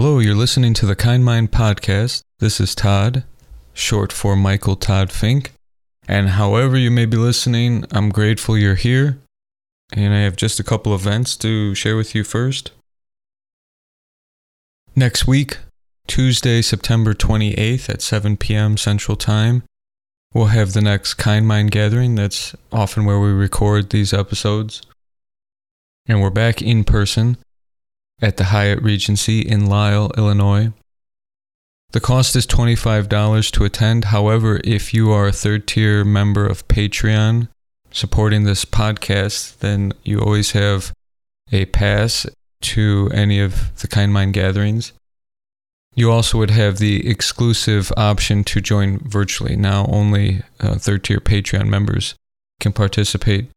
[0.00, 2.22] Hello, you're listening to the Kind Mind Podcast.
[2.38, 3.24] This is Todd,
[3.74, 5.50] short for Michael Todd Fink.
[6.06, 9.18] And however you may be listening, I'm grateful you're here.
[9.92, 12.70] And I have just a couple events to share with you first.
[14.94, 15.58] Next week,
[16.06, 18.76] Tuesday, September 28th at 7 p.m.
[18.76, 19.64] Central Time,
[20.32, 22.14] we'll have the next Kind Mind Gathering.
[22.14, 24.80] That's often where we record these episodes.
[26.06, 27.36] And we're back in person
[28.20, 30.72] at the Hyatt Regency in Lisle, Illinois.
[31.92, 34.06] The cost is $25 to attend.
[34.06, 37.48] However, if you are a third tier member of Patreon
[37.90, 40.92] supporting this podcast, then you always have
[41.50, 42.26] a pass
[42.60, 44.92] to any of the Kind Mind gatherings.
[45.94, 49.56] You also would have the exclusive option to join virtually.
[49.56, 52.14] Now, only uh, third tier Patreon members
[52.60, 53.48] can participate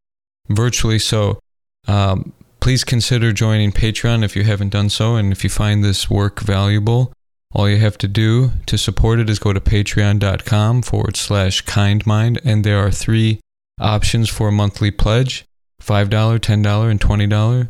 [0.49, 0.99] virtually.
[0.99, 1.39] So,
[1.87, 5.15] um, Please consider joining Patreon if you haven't done so.
[5.15, 7.12] And if you find this work valuable,
[7.54, 12.39] all you have to do to support it is go to patreon.com forward slash kindmind.
[12.45, 13.39] And there are three
[13.79, 15.43] options for a monthly pledge
[15.82, 17.70] $5, $10, and $20.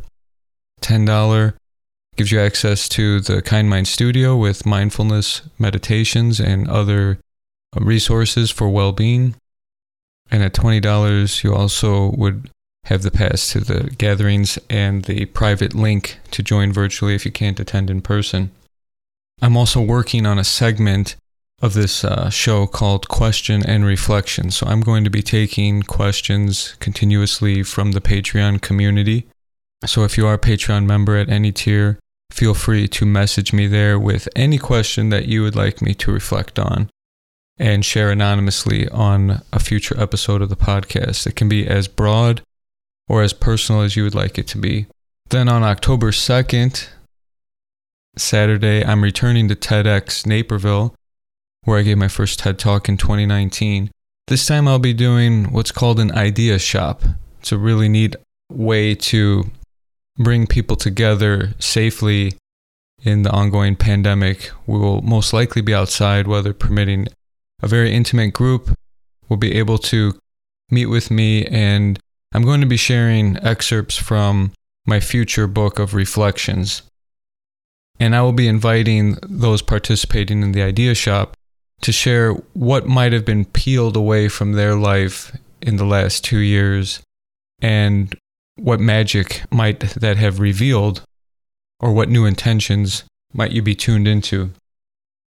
[0.82, 1.54] $10
[2.16, 7.18] gives you access to the Kind Mind Studio with mindfulness meditations and other
[7.74, 9.36] resources for well being.
[10.30, 12.50] And at $20, you also would
[12.84, 17.30] have the pass to the gatherings and the private link to join virtually if you
[17.30, 18.50] can't attend in person.
[19.40, 21.16] I'm also working on a segment
[21.60, 24.50] of this uh, show called Question and Reflection.
[24.50, 29.28] So I'm going to be taking questions continuously from the Patreon community.
[29.86, 32.00] So if you are a Patreon member at any tier,
[32.32, 36.12] feel free to message me there with any question that you would like me to
[36.12, 36.90] reflect on
[37.58, 41.26] and share anonymously on a future episode of the podcast.
[41.28, 42.42] It can be as broad
[43.12, 44.86] or as personal as you would like it to be.
[45.28, 46.88] Then on October 2nd,
[48.16, 50.94] Saturday, I'm returning to TEDx Naperville,
[51.64, 53.90] where I gave my first TED Talk in 2019.
[54.28, 57.02] This time I'll be doing what's called an idea shop.
[57.40, 58.16] It's a really neat
[58.50, 59.50] way to
[60.16, 62.32] bring people together safely
[63.02, 64.50] in the ongoing pandemic.
[64.66, 67.08] We will most likely be outside, weather permitting.
[67.62, 68.74] A very intimate group
[69.28, 70.18] will be able to
[70.70, 71.98] meet with me and
[72.32, 74.52] I'm going to be sharing excerpts from
[74.86, 76.82] my future book of reflections.
[78.00, 81.34] And I will be inviting those participating in the idea shop
[81.82, 86.38] to share what might have been peeled away from their life in the last two
[86.38, 87.00] years
[87.60, 88.16] and
[88.56, 91.02] what magic might that have revealed
[91.80, 94.50] or what new intentions might you be tuned into.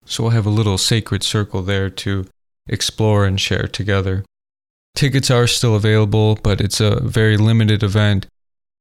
[0.04, 2.26] So we'll have a little sacred circle there to
[2.66, 4.24] explore and share together.
[4.98, 8.26] Tickets are still available, but it's a very limited event.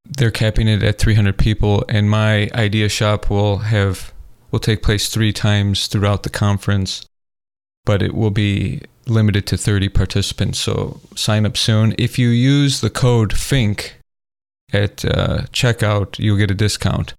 [0.03, 4.11] They're capping it at 300 people, and my idea shop will have
[4.49, 7.05] will take place three times throughout the conference,
[7.85, 10.57] but it will be limited to 30 participants.
[10.57, 11.93] So sign up soon.
[11.99, 13.99] If you use the code FINK
[14.73, 17.13] at uh, checkout, you'll get a discount.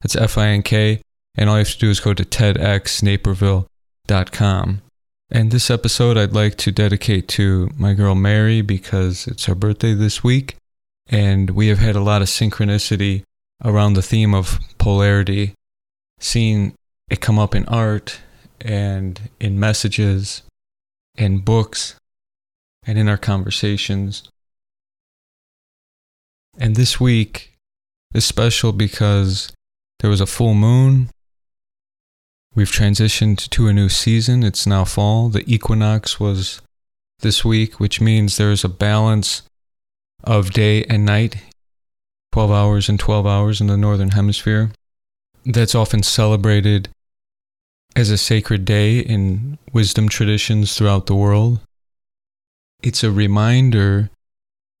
[0.00, 1.02] That's F I N K,
[1.36, 4.80] and all you have to do is go to TEDxNaperville.com.
[5.32, 9.94] And this episode I'd like to dedicate to my girl Mary because it's her birthday
[9.94, 10.56] this week.
[11.08, 13.22] And we have had a lot of synchronicity
[13.64, 15.54] around the theme of polarity,
[16.18, 16.74] seeing
[17.08, 18.20] it come up in art
[18.60, 20.42] and in messages,
[21.16, 21.94] in books,
[22.84, 24.28] and in our conversations.
[26.58, 27.54] And this week
[28.14, 29.52] is special because
[30.00, 31.10] there was a full moon
[32.54, 34.42] We've transitioned to a new season.
[34.42, 35.28] It's now fall.
[35.28, 36.60] The equinox was
[37.20, 39.42] this week, which means there's a balance
[40.24, 41.36] of day and night
[42.32, 44.70] 12 hours and 12 hours in the Northern Hemisphere.
[45.44, 46.88] That's often celebrated
[47.96, 51.60] as a sacred day in wisdom traditions throughout the world.
[52.82, 54.10] It's a reminder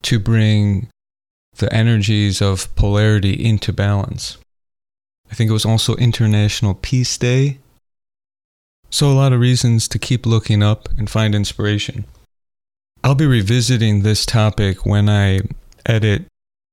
[0.02, 0.88] to bring
[1.56, 4.38] the energies of polarity into balance.
[5.30, 7.58] I think it was also International Peace Day.
[8.90, 12.04] So, a lot of reasons to keep looking up and find inspiration.
[13.04, 15.40] I'll be revisiting this topic when I
[15.86, 16.24] edit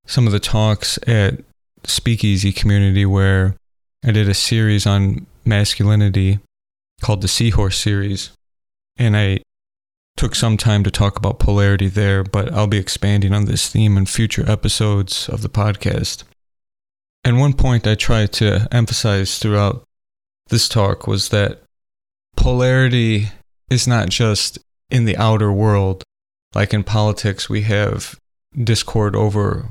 [0.05, 1.39] some of the talks at
[1.83, 3.55] Speakeasy Community, where
[4.03, 6.39] I did a series on masculinity
[7.01, 8.31] called the Seahorse series.
[8.97, 9.39] And I
[10.17, 13.95] took some time to talk about polarity there, but I'll be expanding on this theme
[13.95, 16.23] in future episodes of the podcast.
[17.27, 19.83] And one point I tried to emphasize throughout
[20.47, 21.61] this talk was that
[22.37, 23.27] polarity
[23.69, 24.59] is not just
[24.89, 26.05] in the outer world.
[26.55, 28.17] Like in politics, we have
[28.57, 29.65] discord over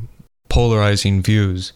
[0.50, 1.72] polarizing views.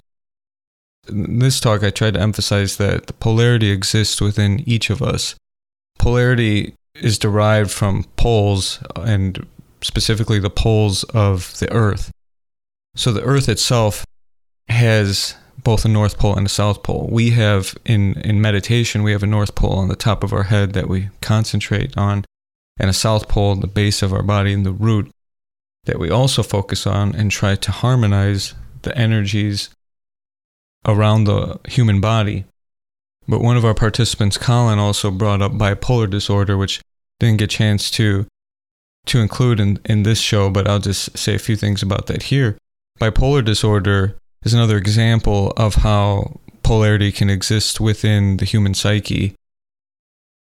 [1.08, 5.34] in this talk, I tried to emphasize that the polarity exists within each of us.
[5.98, 9.46] Polarity is derived from poles, and
[9.80, 12.10] specifically the poles of the Earth.
[12.96, 14.04] So the Earth itself
[14.68, 17.08] has both a North Pole and a South Pole.
[17.10, 20.44] We have in in meditation, we have a North Pole on the top of our
[20.44, 22.24] head that we concentrate on,
[22.78, 25.10] and a South Pole the base of our body and the root
[25.84, 29.70] that we also focus on and try to harmonize the energies
[30.86, 32.44] around the human body.
[33.26, 36.80] But one of our participants, Colin, also brought up bipolar disorder, which
[37.18, 38.26] didn't get a chance to
[39.06, 42.24] to include in, in this show, but I'll just say a few things about that
[42.24, 42.58] here.
[43.00, 49.34] Bipolar disorder is another example of how polarity can exist within the human psyche.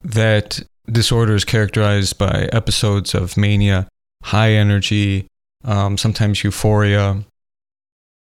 [0.01, 3.87] That disorder is characterized by episodes of mania,
[4.23, 5.27] high energy,
[5.63, 7.23] um, sometimes euphoria,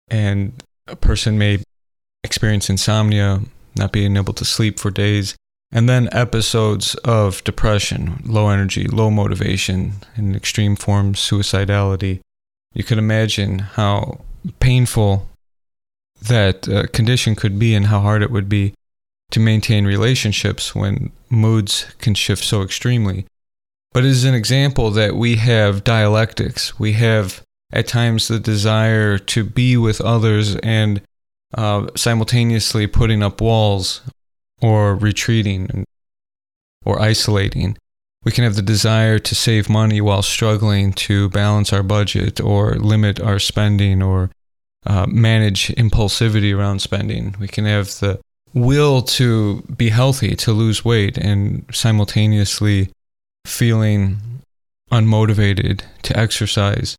[0.08, 0.52] and
[0.86, 1.62] a person may
[2.24, 3.40] experience insomnia,
[3.76, 5.36] not being able to sleep for days,
[5.70, 12.20] and then episodes of depression, low energy, low motivation, in extreme forms, suicidality.
[12.74, 14.20] You can imagine how
[14.60, 15.27] painful
[16.22, 18.74] that uh, condition could be and how hard it would be
[19.30, 23.26] to maintain relationships when moods can shift so extremely.
[23.92, 26.78] But it is an example that we have dialectics.
[26.78, 27.42] We have
[27.72, 31.02] at times the desire to be with others and
[31.54, 34.02] uh, simultaneously putting up walls
[34.60, 35.84] or retreating
[36.84, 37.76] or isolating.
[38.24, 42.74] We can have the desire to save money while struggling to balance our budget or
[42.74, 44.30] limit our spending or
[44.88, 47.36] uh, manage impulsivity around spending.
[47.38, 48.18] We can have the
[48.54, 52.90] will to be healthy, to lose weight, and simultaneously
[53.46, 54.18] feeling
[54.90, 56.96] unmotivated to exercise.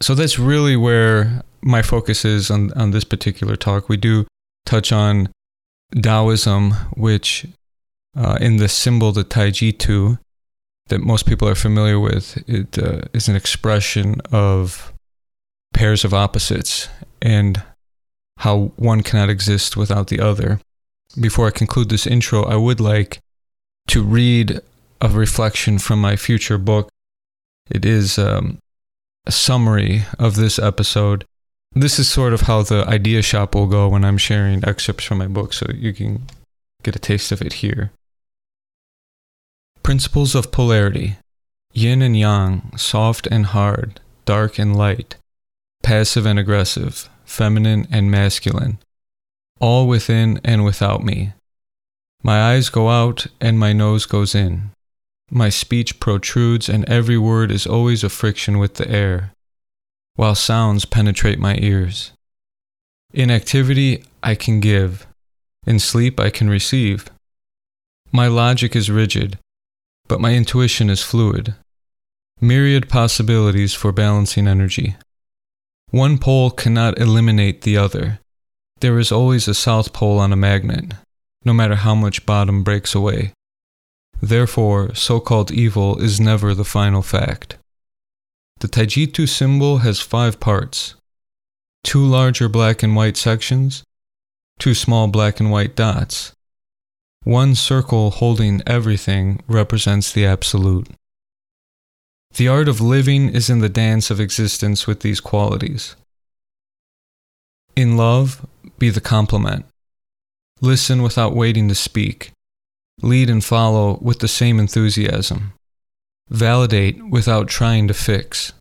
[0.00, 3.88] So that's really where my focus is on, on this particular talk.
[3.88, 4.26] We do
[4.64, 5.28] touch on
[6.00, 7.46] Taoism, which
[8.16, 10.18] uh, in the symbol, the Taijitu,
[10.88, 14.92] that most people are familiar with, it uh, is an expression of
[15.72, 16.88] pairs of opposites
[17.22, 17.62] and
[18.38, 20.60] how one cannot exist without the other.
[21.20, 23.20] Before I conclude this intro, I would like
[23.88, 24.60] to read
[25.00, 26.88] a reflection from my future book.
[27.70, 28.58] It is um,
[29.26, 31.24] a summary of this episode.
[31.72, 35.18] This is sort of how the idea shop will go when I'm sharing excerpts from
[35.18, 36.26] my book, so you can
[36.82, 37.90] get a taste of it here.
[39.82, 41.16] Principles of polarity
[41.74, 45.16] yin and yang, soft and hard, dark and light,
[45.84, 48.78] passive and aggressive, feminine and masculine,
[49.60, 51.34] all within and without me.
[52.22, 54.70] My eyes go out and my nose goes in.
[55.30, 59.32] My speech protrudes, and every word is always a friction with the air,
[60.16, 62.12] while sounds penetrate my ears.
[63.12, 65.06] In activity, I can give.
[65.66, 67.10] In sleep, I can receive.
[68.10, 69.38] My logic is rigid,
[70.08, 71.54] but my intuition is fluid.
[72.40, 74.96] Myriad possibilities for balancing energy.
[75.94, 78.18] One pole cannot eliminate the other.
[78.80, 80.94] There is always a south pole on a magnet,
[81.44, 83.32] no matter how much bottom breaks away.
[84.20, 87.58] Therefore, so called evil is never the final fact.
[88.58, 90.96] The Taijitu symbol has five parts
[91.84, 93.84] two larger black and white sections,
[94.58, 96.32] two small black and white dots.
[97.22, 100.88] One circle holding everything represents the Absolute.
[102.34, 105.94] The art of living is in the dance of existence with these qualities.
[107.76, 108.44] In love,
[108.76, 109.66] be the complement.
[110.60, 112.32] Listen without waiting to speak.
[113.02, 115.52] Lead and follow with the same enthusiasm.
[116.28, 118.52] Validate without trying to fix.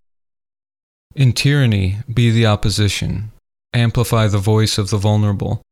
[1.15, 3.31] In tyranny, be the opposition.
[3.73, 5.63] Amplify the voice of the vulnerable.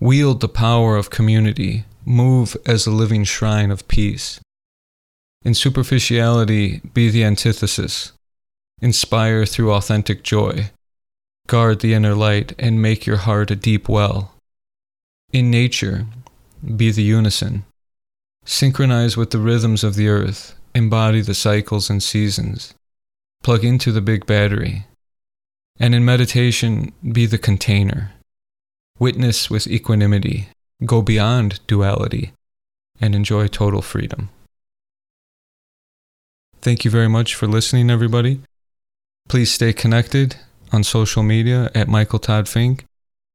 [0.00, 1.84] Wield the power of community.
[2.04, 4.40] Move as a living shrine of peace.
[5.46, 8.10] In superficiality, be the antithesis.
[8.82, 10.72] Inspire through authentic joy.
[11.46, 14.34] Guard the inner light and make your heart a deep well.
[15.32, 16.06] In nature,
[16.74, 17.64] be the unison.
[18.44, 22.74] Synchronize with the rhythms of the earth, embody the cycles and seasons,
[23.44, 24.86] plug into the big battery,
[25.78, 28.10] and in meditation, be the container.
[28.98, 30.48] Witness with equanimity,
[30.84, 32.32] go beyond duality,
[33.00, 34.28] and enjoy total freedom.
[36.60, 38.40] Thank you very much for listening, everybody.
[39.28, 40.36] Please stay connected
[40.72, 42.84] on social media at Michael Todd Fink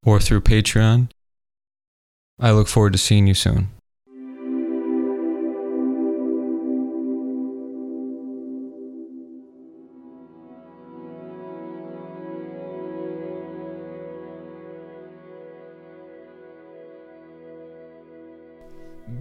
[0.05, 1.09] or through Patreon.
[2.39, 3.69] I look forward to seeing you soon.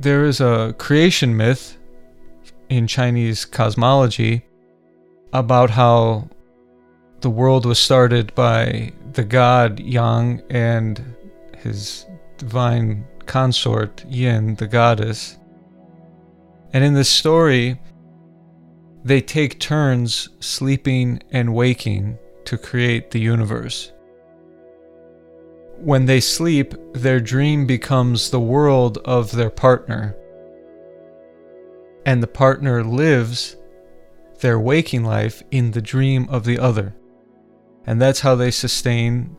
[0.00, 1.76] there is a creation myth
[2.70, 4.46] in Chinese cosmology
[5.32, 6.28] about how
[7.20, 11.16] the world was started by the god Yang and
[11.58, 12.06] his
[12.38, 15.36] divine consort Yin, the goddess.
[16.72, 17.78] And in this story,
[19.04, 23.92] they take turns sleeping and waking to create the universe.
[25.78, 30.16] When they sleep, their dream becomes the world of their partner.
[32.10, 33.54] And the partner lives
[34.40, 36.92] their waking life in the dream of the other.
[37.86, 39.36] And that's how they sustain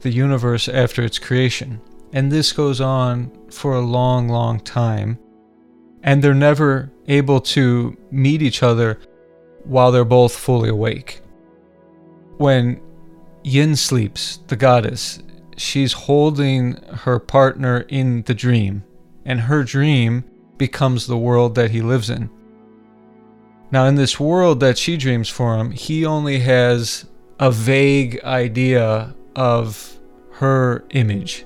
[0.00, 1.82] the universe after its creation.
[2.14, 5.18] And this goes on for a long, long time.
[6.02, 9.00] And they're never able to meet each other
[9.64, 11.20] while they're both fully awake.
[12.38, 12.80] When
[13.42, 15.22] Yin sleeps, the goddess,
[15.58, 18.82] she's holding her partner in the dream,
[19.26, 20.24] and her dream
[20.58, 22.30] becomes the world that he lives in.
[23.70, 27.06] Now, in this world that she dreams for him, he only has
[27.40, 29.98] a vague idea of
[30.32, 31.44] her image.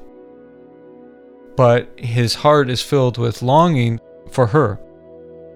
[1.57, 4.01] But his heart is filled with longing
[4.31, 4.79] for her,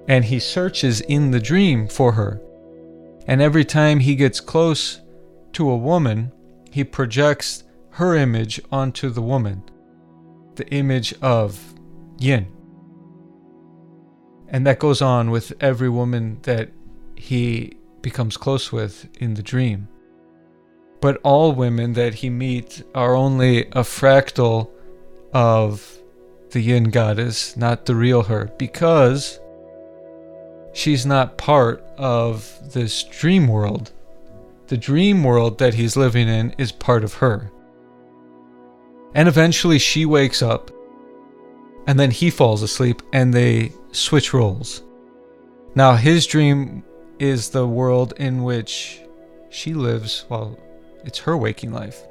[0.09, 2.41] and he searches in the dream for her.
[3.27, 5.01] And every time he gets close
[5.53, 6.33] to a woman,
[6.71, 9.63] he projects her image onto the woman,
[10.57, 11.75] the image of
[12.19, 12.49] yin.
[14.53, 16.71] And that goes on with every woman that
[17.17, 19.89] he becomes close with in the dream.
[21.01, 24.71] But all women that he meets are only a fractal
[25.33, 25.99] of
[26.51, 29.41] the yin goddess, not the real her, because
[30.75, 33.91] she's not part of this dream world.
[34.67, 37.51] The dream world that he's living in is part of her.
[39.15, 40.71] And eventually she wakes up,
[41.87, 44.83] and then he falls asleep, and they switch roles.
[45.75, 46.85] Now, his dream
[47.19, 49.01] is the world in which
[49.49, 50.59] she lives while
[51.05, 52.03] it's her waking life.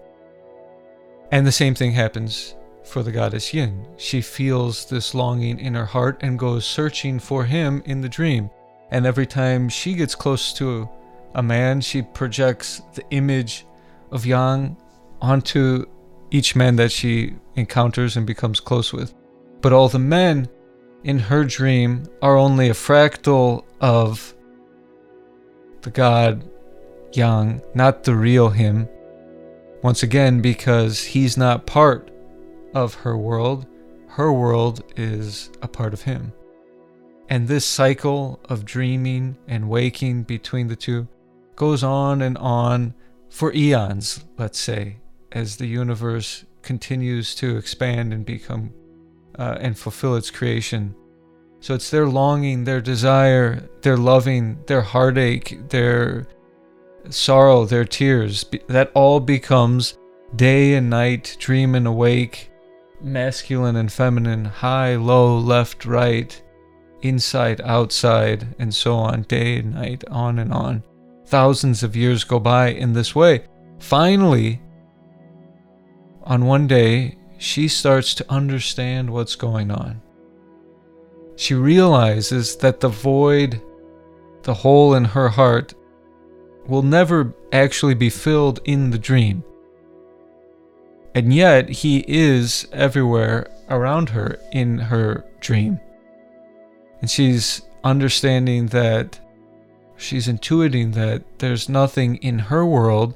[1.31, 3.87] And the same thing happens for the goddess Yin.
[3.97, 8.49] She feels this longing in her heart and goes searching for him in the dream.
[8.89, 10.89] And every time she gets close to
[11.35, 13.65] a man, she projects the image
[14.11, 14.75] of Yang
[15.21, 15.85] onto
[16.31, 19.13] each man that she encounters and becomes close with.
[19.61, 20.49] But all the men
[21.03, 24.35] in her dream are only a fractal of
[25.81, 26.43] the god
[27.13, 28.87] Yang, not the real him.
[29.83, 32.09] Once again, because he's not part
[32.73, 33.65] of her world,
[34.07, 36.31] her world is a part of him.
[37.29, 41.07] And this cycle of dreaming and waking between the two
[41.55, 42.93] goes on and on
[43.29, 44.97] for eons, let's say,
[45.31, 48.73] as the universe continues to expand and become
[49.41, 50.93] uh, and fulfill its creation.
[51.61, 56.27] So it's their longing, their desire, their loving, their heartache, their
[57.09, 59.97] sorrow, their tears, that all becomes
[60.35, 62.51] day and night, dream and awake,
[63.01, 66.39] masculine and feminine, high, low, left, right,
[67.01, 70.83] inside, outside, and so on, day and night, on and on.
[71.25, 73.45] Thousands of years go by in this way.
[73.79, 74.61] Finally,
[76.23, 79.99] on one day, she starts to understand what's going on.
[81.35, 83.59] She realizes that the void,
[84.43, 85.73] the hole in her heart,
[86.67, 89.43] will never actually be filled in the dream.
[91.15, 95.79] And yet, he is everywhere around her in her dream.
[96.99, 99.19] And she's understanding that,
[99.97, 103.15] she's intuiting that there's nothing in her world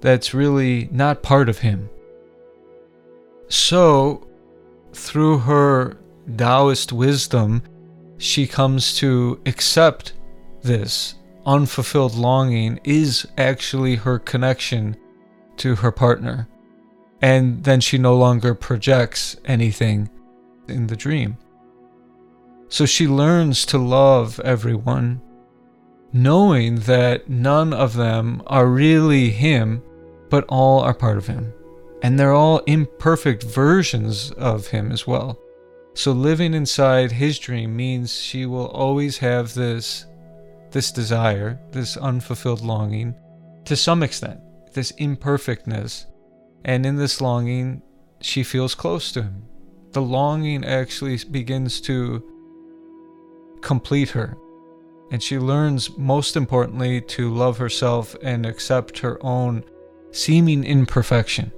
[0.00, 1.90] that's really not part of him.
[3.48, 4.26] So,
[4.92, 5.96] through her
[6.36, 7.62] Taoist wisdom,
[8.18, 10.12] she comes to accept
[10.62, 11.14] this
[11.46, 14.96] unfulfilled longing is actually her connection
[15.56, 16.46] to her partner.
[17.22, 20.10] And then she no longer projects anything
[20.68, 21.38] in the dream.
[22.68, 25.22] So she learns to love everyone,
[26.12, 29.82] knowing that none of them are really him,
[30.28, 31.52] but all are part of him.
[32.02, 35.38] And they're all imperfect versions of him as well.
[35.94, 40.06] So living inside his dream means she will always have this
[40.70, 43.14] this desire, this unfulfilled longing
[43.64, 44.40] to some extent,
[44.72, 46.06] this imperfectness.
[46.64, 47.82] And in this longing,
[48.20, 49.44] she feels close to him.
[49.92, 52.22] The longing actually begins to
[53.60, 54.36] complete her.
[55.10, 59.64] And she learns, most importantly, to love herself and accept her own
[60.12, 61.52] seeming imperfection.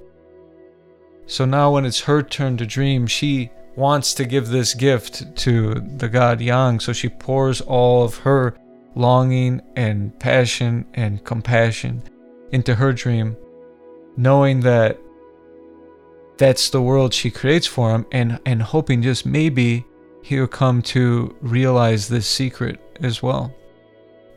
[1.31, 5.75] So now, when it's her turn to dream, she wants to give this gift to
[5.75, 8.57] the god Yang, so she pours all of her
[8.95, 12.03] longing and passion and compassion
[12.51, 13.37] into her dream,
[14.17, 14.99] knowing that
[16.37, 19.85] that's the world she creates for him and and hoping just maybe
[20.23, 23.55] he'll come to realize this secret as well.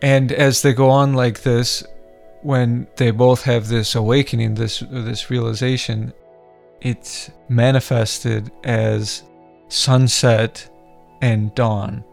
[0.01, 1.83] And as they go on like this,
[2.43, 6.13] when they both have this awakening, this this realization,
[6.85, 9.25] it's manifested as
[9.69, 10.71] sunset
[11.21, 12.05] and dawn.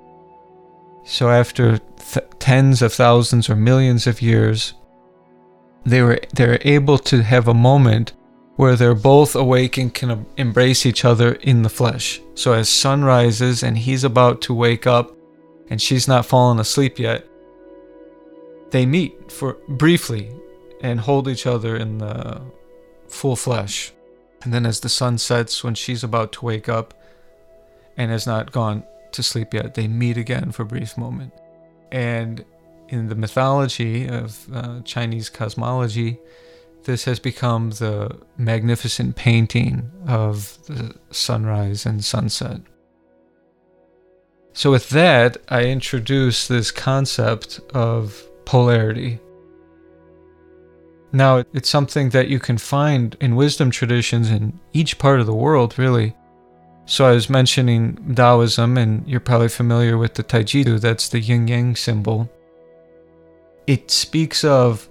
[1.03, 4.73] So after th- tens of thousands or millions of years,
[5.85, 8.13] they were they're able to have a moment
[8.55, 12.21] where they're both awake and can embrace each other in the flesh.
[12.35, 15.15] So as sun rises and he's about to wake up
[15.69, 17.27] and she's not fallen asleep yet,
[18.69, 20.31] they meet for briefly
[20.81, 22.41] and hold each other in the
[23.07, 23.91] full flesh.
[24.43, 26.93] And then as the sun sets when she's about to wake up
[27.97, 31.33] and has not gone to sleep yet, they meet again for a brief moment.
[31.91, 32.43] And
[32.89, 36.19] in the mythology of uh, Chinese cosmology,
[36.83, 42.61] this has become the magnificent painting of the sunrise and sunset.
[44.53, 49.19] So, with that, I introduce this concept of polarity.
[51.13, 55.33] Now, it's something that you can find in wisdom traditions in each part of the
[55.33, 56.15] world, really.
[56.85, 61.47] So, I was mentioning Taoism, and you're probably familiar with the Taijitu, that's the yin
[61.47, 62.29] yang symbol.
[63.67, 64.89] It speaks of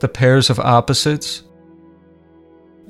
[0.00, 1.42] the pairs of opposites.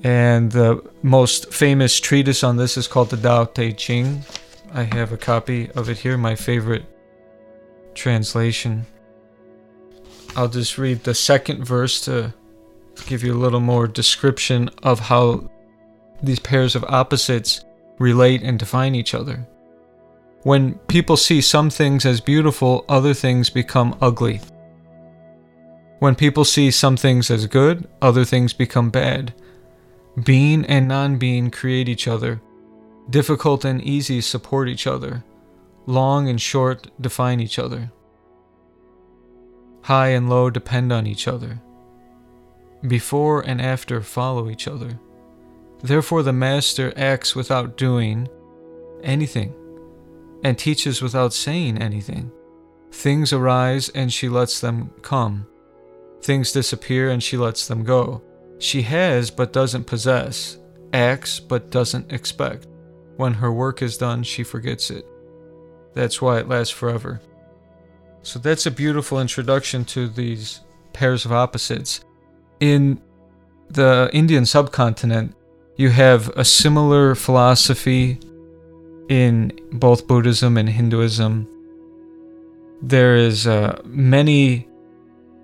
[0.03, 4.25] And the most famous treatise on this is called the Tao Te Ching.
[4.73, 6.85] I have a copy of it here, my favorite
[7.95, 8.87] translation.
[10.37, 12.33] I'll just read the second verse to
[13.07, 15.51] give you a little more description of how
[16.23, 17.65] these pairs of opposites
[17.99, 19.47] relate and define each other.
[20.43, 24.41] When people see some things as beautiful, other things become ugly.
[25.99, 29.35] When people see some things as good, other things become bad.
[30.25, 32.41] Being and non being create each other.
[33.11, 35.23] Difficult and easy support each other.
[35.87, 37.93] Long and short define each other.
[39.83, 41.61] High and low depend on each other.
[42.87, 44.99] Before and after follow each other.
[45.83, 48.29] Therefore, the Master acts without doing
[49.03, 49.55] anything
[50.43, 52.31] and teaches without saying anything.
[52.93, 55.47] Things arise and she lets them come.
[56.23, 58.23] Things disappear and she lets them go.
[58.59, 60.59] She has but doesn't possess,
[60.93, 62.67] acts but doesn't expect.
[63.17, 65.07] When her work is done, she forgets it.
[65.95, 67.21] That's why it lasts forever.
[68.23, 70.61] So that's a beautiful introduction to these
[70.93, 72.05] pairs of opposites.
[72.61, 73.01] In
[73.71, 75.35] the Indian subcontinent,
[75.77, 78.21] you have a similar philosophy
[79.09, 81.49] in both Buddhism and Hinduism.
[82.83, 84.69] There is uh, many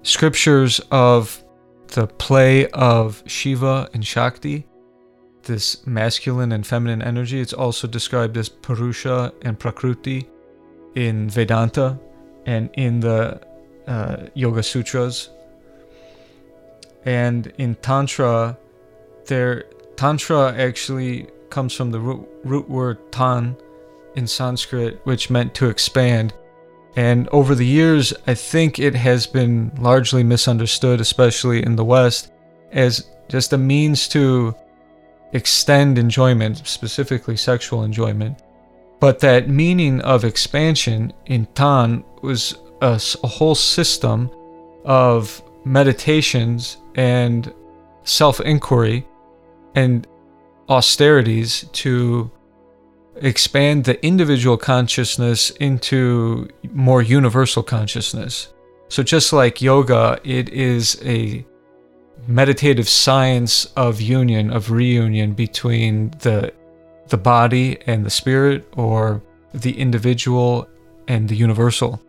[0.03, 1.43] scriptures of
[1.89, 4.67] the play of Shiva and Shakti,
[5.45, 7.41] this masculine and feminine energy.
[7.41, 10.27] It's also described as Purusha and Prakruti
[10.95, 11.99] in Vedanta
[12.45, 13.41] and in the
[13.87, 15.31] uh, Yoga Sutras.
[17.07, 18.59] And in Tantra,
[19.27, 19.65] there
[19.97, 23.57] Tantra actually comes from the root, root word tan
[24.17, 26.35] in Sanskrit, which meant to expand.
[26.97, 32.33] And over the years, I think it has been largely misunderstood, especially in the West,
[32.73, 34.55] as just a means to
[35.33, 38.43] extend enjoyment, specifically sexual enjoyment.
[38.99, 44.31] But that meaning of expansion in Tan was a, a whole system
[44.85, 47.53] of meditations and
[48.05, 49.07] self inquiry
[49.75, 50.07] and
[50.69, 52.31] austerities to
[53.17, 58.53] expand the individual consciousness into more universal consciousness.
[58.89, 61.45] So, just like yoga, it is a
[62.29, 66.53] meditative science of union, of reunion between the,
[67.09, 69.21] the body and the spirit, or
[69.53, 70.69] the individual
[71.09, 72.01] and the universal.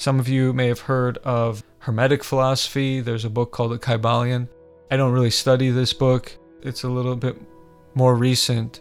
[0.00, 3.00] Some of you may have heard of Hermetic philosophy.
[3.00, 4.48] There's a book called the Kybalion.
[4.90, 7.36] I don't really study this book, it's a little bit
[7.94, 8.80] more recent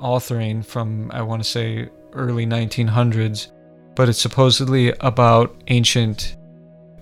[0.00, 3.52] authoring from, I want to say, early 1900s,
[3.94, 6.34] but it's supposedly about ancient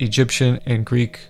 [0.00, 1.20] Egyptian and Greek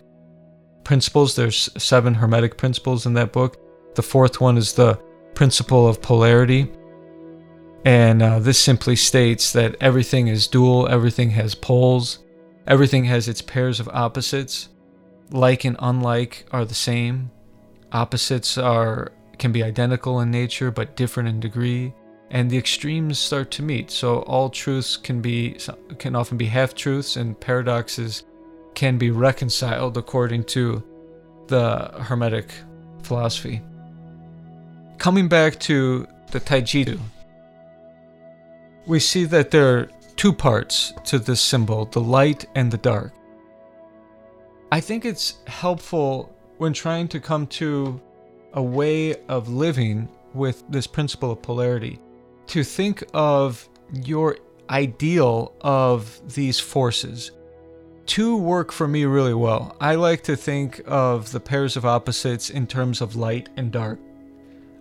[0.85, 1.37] principles.
[1.37, 3.59] There's seven Hermetic principles in that book.
[3.95, 4.99] The fourth one is the
[5.35, 6.73] principle of polarity.
[7.85, 12.21] And uh, this simply states that everything is dual, everything has poles,
[12.67, 14.69] everything has its pairs of opposites.
[15.31, 17.31] Like and unlike are the same.
[17.91, 21.93] Opposites are can be identical in nature but different in degree,
[22.31, 23.91] and the extremes start to meet.
[23.91, 25.57] So all truths can be
[25.99, 28.25] can often be half truths, and paradoxes
[28.75, 30.83] can be reconciled according to
[31.49, 32.51] the Hermetic
[33.03, 33.63] philosophy.
[34.99, 37.01] Coming back to the Taijitu,
[38.87, 43.13] we see that there are two parts to this symbol the light and the dark.
[44.71, 48.01] I think it's helpful when trying to come to
[48.55, 51.99] a way of living with this principle of polarity
[52.47, 53.69] to think of
[54.05, 54.37] your
[54.71, 57.33] ideal of these forces.
[58.07, 59.77] Two work for me really well.
[59.81, 64.01] I like to think of the pairs of opposites in terms of light and dark.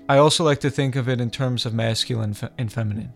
[0.09, 3.13] I also like to think of it in terms of masculine and feminine.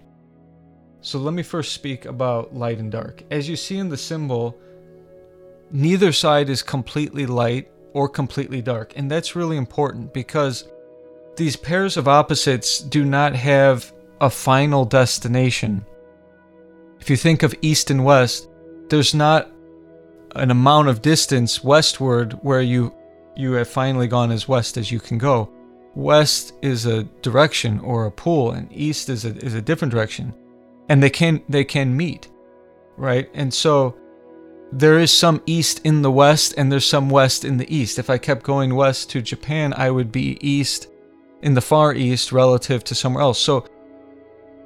[1.06, 3.22] So let me first speak about light and dark.
[3.30, 4.58] As you see in the symbol,
[5.70, 8.94] neither side is completely light or completely dark.
[8.96, 10.68] And that's really important because
[11.36, 15.86] these pairs of opposites do not have a final destination.
[17.00, 18.50] If you think of east and west,
[18.90, 19.52] there's not
[20.36, 22.92] an amount of distance westward where you
[23.38, 25.52] you have finally gone as west as you can go.
[25.94, 30.34] West is a direction or a pool, and east is a is a different direction,
[30.90, 32.30] and they can they can meet,
[32.98, 33.30] right?
[33.34, 33.98] And so
[34.72, 38.00] there is some east in the west, and there's some west in the east.
[38.00, 40.88] If I kept going west to Japan, I would be east
[41.42, 43.40] in the far east relative to somewhere else.
[43.40, 43.66] So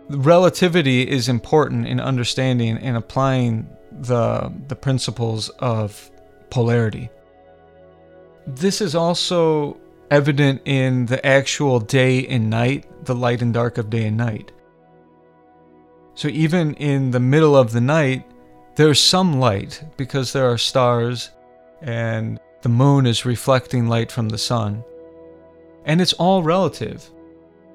[0.10, 6.10] relativity is important in understanding and applying the the principles of
[6.49, 7.10] polarity.
[8.47, 9.77] This is also
[10.10, 14.51] evident in the actual day and night, the light and dark of day and night.
[16.19, 18.25] So even in the middle of the night,
[18.75, 21.29] there's some light because there are stars
[21.82, 24.84] and the moon is reflecting light from the sun.
[25.86, 27.10] And it's all relative.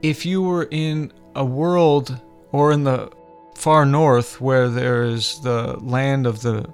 [0.03, 2.21] If you were in a world
[2.53, 3.11] or in the
[3.55, 6.71] far north where there is the land of the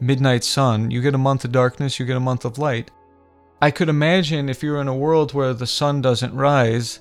[0.00, 2.90] midnight sun, you get a month of darkness, you get a month of light.
[3.62, 7.00] I could imagine if you were in a world where the sun doesn't rise,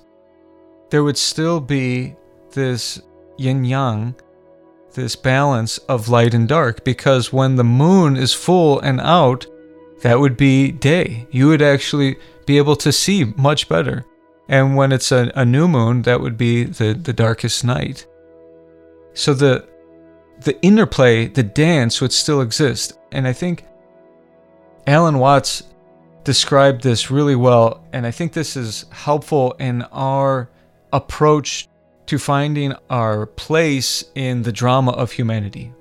[0.90, 2.16] there would still be
[2.54, 3.02] this
[3.38, 4.16] yin yang,
[4.94, 9.46] this balance of light and dark, because when the moon is full and out,
[10.02, 11.28] that would be day.
[11.32, 14.06] You would actually be able to see much better.
[14.48, 18.06] And when it's a, a new moon, that would be the, the darkest night.
[19.14, 19.68] So the
[20.42, 23.00] the interplay, the dance would still exist.
[23.14, 23.64] And I think
[24.86, 25.64] Alan Watts
[26.26, 30.50] described this really well, and I think this is helpful in our
[30.92, 31.68] approach
[32.08, 35.74] to finding our place in the drama of humanity.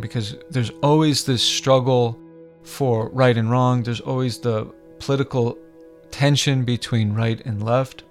[0.00, 2.18] Because there's always this struggle
[2.62, 5.58] for right and wrong, there's always the political
[6.10, 8.04] tension between right and left,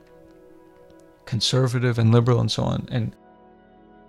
[1.25, 2.87] conservative and liberal, and so on.
[2.91, 3.15] And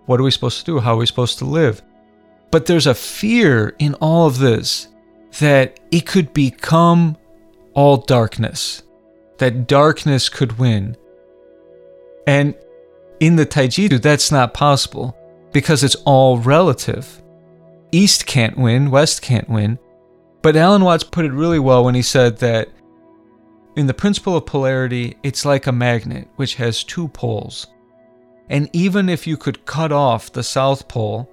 [0.07, 0.81] what are we supposed to do?
[0.81, 1.83] How are we supposed to live?
[2.51, 4.88] But there's a fear in all of this
[5.38, 7.16] that it could become
[7.75, 8.83] all darkness,
[9.38, 10.96] that darkness could win.
[12.27, 12.55] And
[13.22, 15.16] in the Taijitu, that's not possible
[15.52, 17.22] because it's all relative.
[17.92, 19.78] East can't win, West can't win.
[20.42, 22.68] But Alan Watts put it really well when he said that
[23.76, 27.68] in the principle of polarity, it's like a magnet which has two poles.
[28.50, 31.30] And even if you could cut off the South Pole,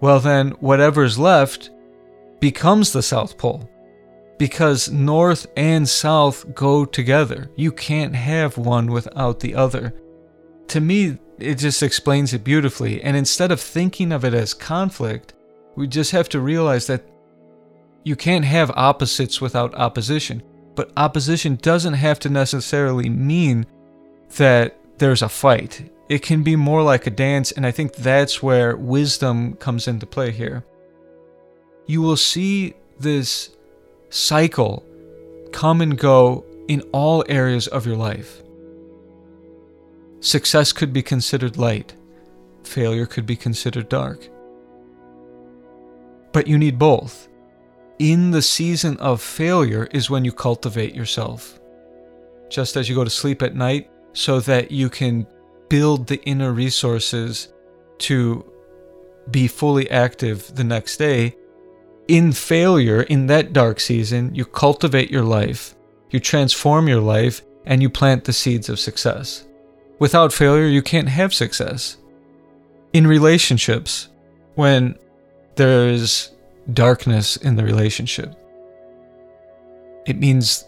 [0.00, 1.68] well, then whatever's left
[2.40, 3.68] becomes the South Pole.
[4.38, 7.50] Because North and South go together.
[7.56, 9.92] You can't have one without the other.
[10.68, 13.02] To me, it just explains it beautifully.
[13.02, 15.34] And instead of thinking of it as conflict,
[15.76, 17.04] we just have to realize that
[18.04, 20.42] you can't have opposites without opposition.
[20.74, 23.66] But opposition doesn't have to necessarily mean
[24.36, 28.42] that there's a fight it can be more like a dance, and I think that's
[28.42, 30.64] where wisdom comes into play here.
[31.86, 33.50] You will see this
[34.10, 34.84] cycle
[35.52, 38.42] come and go in all areas of your life.
[40.24, 41.94] Success could be considered light,
[42.62, 44.26] failure could be considered dark.
[46.32, 47.28] But you need both.
[47.98, 51.60] In the season of failure is when you cultivate yourself.
[52.48, 55.26] Just as you go to sleep at night, so that you can
[55.68, 57.52] build the inner resources
[57.98, 58.50] to
[59.30, 61.36] be fully active the next day.
[62.08, 65.74] In failure, in that dark season, you cultivate your life,
[66.08, 69.44] you transform your life, and you plant the seeds of success.
[69.98, 71.96] Without failure, you can't have success.
[72.92, 74.08] In relationships,
[74.54, 74.98] when
[75.56, 76.30] there is
[76.72, 78.34] darkness in the relationship,
[80.06, 80.64] it means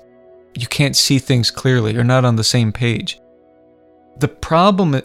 [0.55, 3.21] you can't see things clearly, you're not on the same page.
[4.19, 5.01] The problem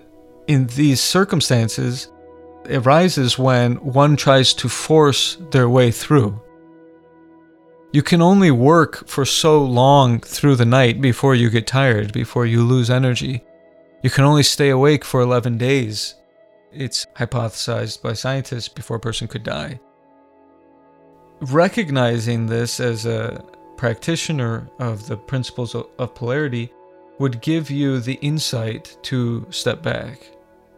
[0.48, 2.10] in these circumstances
[2.70, 6.40] arises when one tries to force their way through.
[7.92, 12.46] You can only work for so long through the night before you get tired, before
[12.46, 13.44] you lose energy.
[14.04, 16.16] You can only stay awake for 11 days.
[16.72, 19.80] It's hypothesized by scientists before a person could die.
[21.42, 23.44] Recognizing this as a
[23.78, 26.72] practitioner of the principles of polarity
[27.20, 30.20] would give you the insight to step back,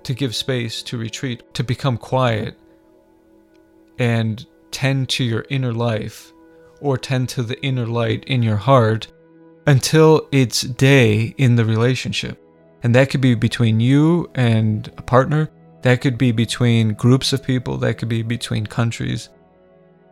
[0.03, 2.59] to give space, to retreat, to become quiet,
[3.99, 6.33] and tend to your inner life
[6.81, 9.07] or tend to the inner light in your heart
[9.65, 12.42] until it's day in the relationship.
[12.83, 15.49] And that could be between you and a partner,
[15.81, 19.29] that could be between groups of people, that could be between countries,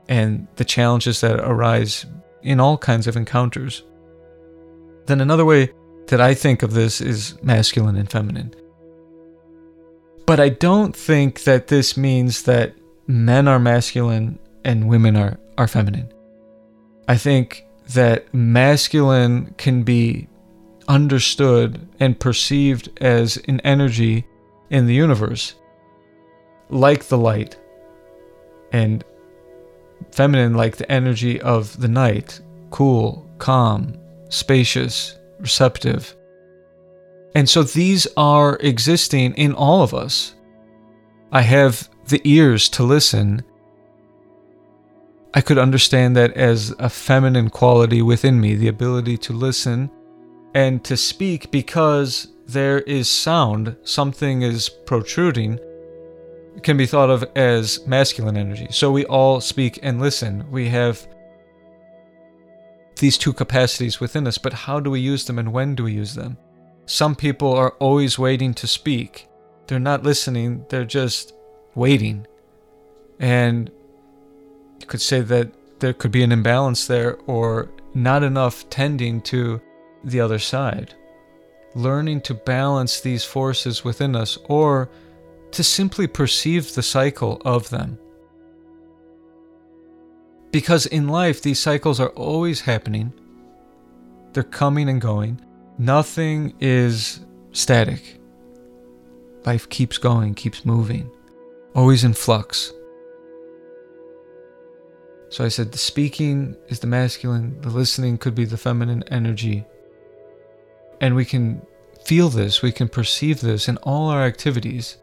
[0.08, 2.06] and the challenges that arise
[2.42, 3.84] in all kinds of encounters.
[5.06, 5.72] Then another way
[6.08, 8.54] that I think of this is masculine and feminine.
[10.26, 12.74] But I don't think that this means that
[13.08, 16.12] men are masculine and women are, are feminine.
[17.08, 20.28] I think that masculine can be
[20.88, 24.26] understood and perceived as an energy
[24.70, 25.56] in the universe,
[26.70, 27.58] like the light,
[28.72, 29.04] and
[30.12, 32.40] feminine like the energy of the night,
[32.70, 33.98] cool, calm,
[34.30, 36.16] spacious, receptive.
[37.36, 40.36] And so these are existing in all of us.
[41.32, 43.44] I have the ears to listen
[45.34, 49.90] I could understand that as a feminine quality within me, the ability to listen
[50.54, 55.60] and to speak because there is sound, something is protruding,
[56.64, 58.68] can be thought of as masculine energy.
[58.72, 60.50] So we all speak and listen.
[60.52, 61.08] We have
[62.98, 65.94] these two capacities within us, but how do we use them and when do we
[65.94, 66.38] use them?
[66.86, 69.28] Some people are always waiting to speak.
[69.68, 71.34] They're not listening, they're just
[71.74, 72.28] waiting.
[73.20, 73.72] And
[74.80, 79.62] you could say that there could be an imbalance there or not enough tending to
[80.04, 80.94] the other side.
[81.76, 84.90] Learning to balance these forces within us or
[85.52, 87.98] to simply perceive the cycle of them.
[90.52, 93.14] Because in life, these cycles are always happening,
[94.34, 95.42] they're coming and going.
[95.78, 97.22] Nothing is
[97.54, 98.20] static.
[99.46, 101.10] Life keeps going, keeps moving,
[101.74, 102.72] always in flux.
[105.30, 109.66] So I said the speaking is the masculine, the listening could be the feminine energy.
[111.02, 111.62] And we can
[112.06, 114.98] feel this, we can perceive this in all our activities.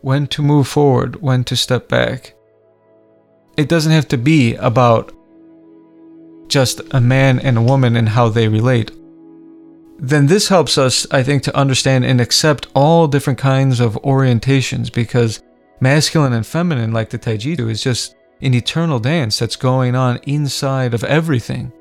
[0.00, 2.34] When to move forward, when to step back.
[3.56, 5.12] It doesn't have to be about
[6.46, 8.92] just a man and a woman and how they relate.
[9.98, 14.92] Then this helps us, I think, to understand and accept all different kinds of orientations
[14.92, 15.42] because
[15.80, 20.94] masculine and feminine, like the Taijitu, is just an eternal dance that's going on inside
[20.94, 21.72] of everything,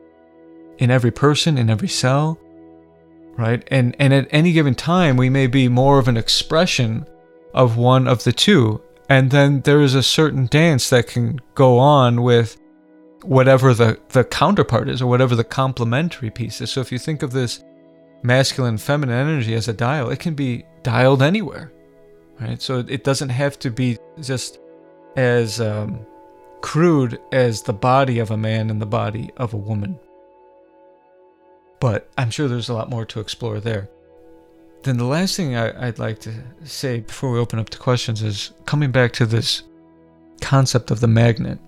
[0.80, 2.40] in every person, in every cell,
[3.38, 3.66] right?
[3.70, 7.08] And, and at any given time, we may be more of an expression
[7.54, 8.82] of one of the two.
[9.10, 12.58] And then there is a certain dance that can go on with
[13.24, 16.72] whatever the, the counterpart is or whatever the complementary piece is.
[16.72, 17.64] So if you think of this
[18.24, 21.72] masculine feminine energy as a dial, it can be dialed anywhere,
[22.40, 22.62] right?
[22.62, 24.60] So it doesn't have to be just
[25.16, 26.06] as um,
[26.62, 30.00] crude as the body of a man and the body of a woman.
[31.80, 33.90] But I'm sure there's a lot more to explore there.
[34.84, 38.22] Then the last thing I, would like to say before we open up to questions
[38.22, 39.64] is coming back to this
[40.42, 41.60] concept of the magnet.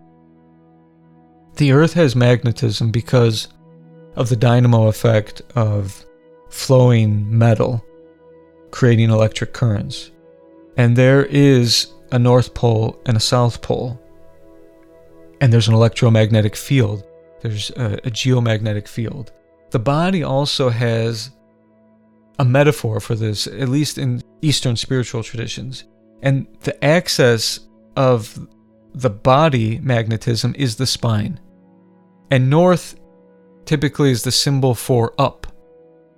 [1.55, 3.49] The Earth has magnetism because
[4.15, 6.05] of the dynamo effect of
[6.49, 7.83] flowing metal,
[8.71, 10.11] creating electric currents.
[10.77, 13.99] And there is a North Pole and a South Pole
[15.41, 17.03] and there's an electromagnetic field,
[17.41, 19.31] there's a, a geomagnetic field.
[19.71, 21.31] The body also has
[22.39, 25.83] a metaphor for this, at least in Eastern spiritual traditions.
[26.21, 28.47] And the axis of
[28.93, 31.39] the body magnetism is the spine.
[32.31, 32.99] And north
[33.65, 35.47] typically is the symbol for up,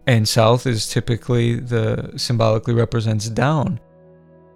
[0.07, 3.79] and south is typically the symbolically represents down.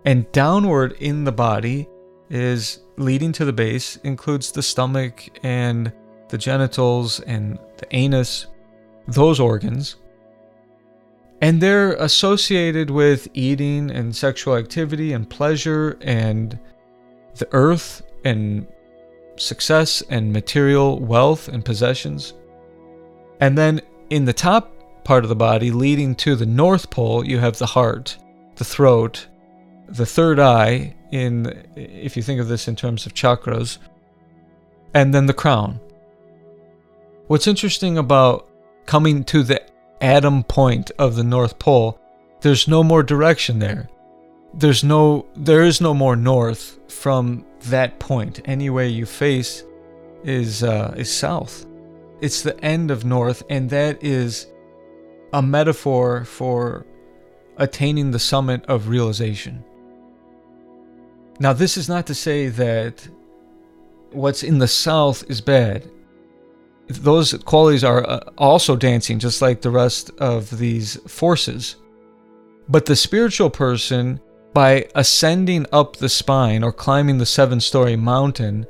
[0.06, 1.88] And downward in the body
[2.30, 5.92] is leading to the base includes the stomach and
[6.30, 8.48] the genitals and the anus,
[9.08, 9.98] those organs.
[11.42, 16.58] And they're associated with eating and sexual activity and pleasure and
[17.36, 18.68] the earth and
[19.36, 22.34] success and material wealth and possessions.
[23.42, 24.72] And then in the top
[25.04, 28.18] part of the body leading to the North Pole, you have the heart,
[28.56, 29.28] the throat,
[29.88, 33.78] the third eye, in if you think of this in terms of chakras,
[34.94, 35.80] and then the crown.
[37.28, 38.50] What's interesting about
[38.86, 39.62] coming to the
[40.02, 42.00] atom point of the North Pole,
[42.42, 43.90] there's no more direction there.
[44.54, 48.42] There's no there is no more north from that point.
[48.46, 49.64] Any way you face
[50.24, 51.66] is uh, is south.
[52.22, 54.48] It's the end of north, and that is
[55.34, 56.86] a metaphor for
[57.58, 59.64] attaining the summit of realization.
[61.40, 63.08] Now, this is not to say that
[64.12, 65.90] what's in the south is bad.
[66.88, 71.78] Those qualities are uh, also dancing, just like the rest of these forces.
[72.70, 74.20] But the spiritual person,
[74.54, 78.66] by ascending up the spine or climbing the seven story mountain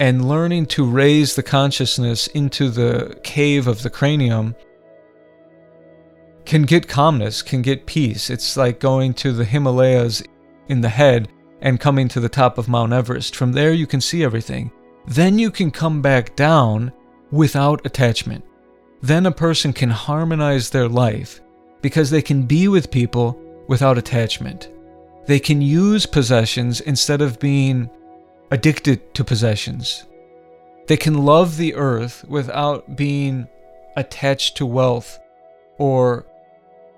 [0.00, 4.54] and learning to raise the consciousness into the cave of the cranium,
[6.44, 8.30] can get calmness, can get peace.
[8.30, 10.22] It's like going to the Himalayas
[10.68, 11.28] in the head
[11.60, 13.36] and coming to the top of Mount Everest.
[13.36, 14.72] From there, you can see everything.
[15.06, 16.92] Then you can come back down
[17.30, 18.44] without attachment.
[19.02, 21.40] Then a person can harmonize their life
[21.80, 24.68] because they can be with people without attachment.
[25.26, 27.88] They can use possessions instead of being
[28.50, 30.04] addicted to possessions.
[30.86, 33.46] They can love the earth without being
[33.96, 35.18] attached to wealth
[35.78, 36.26] or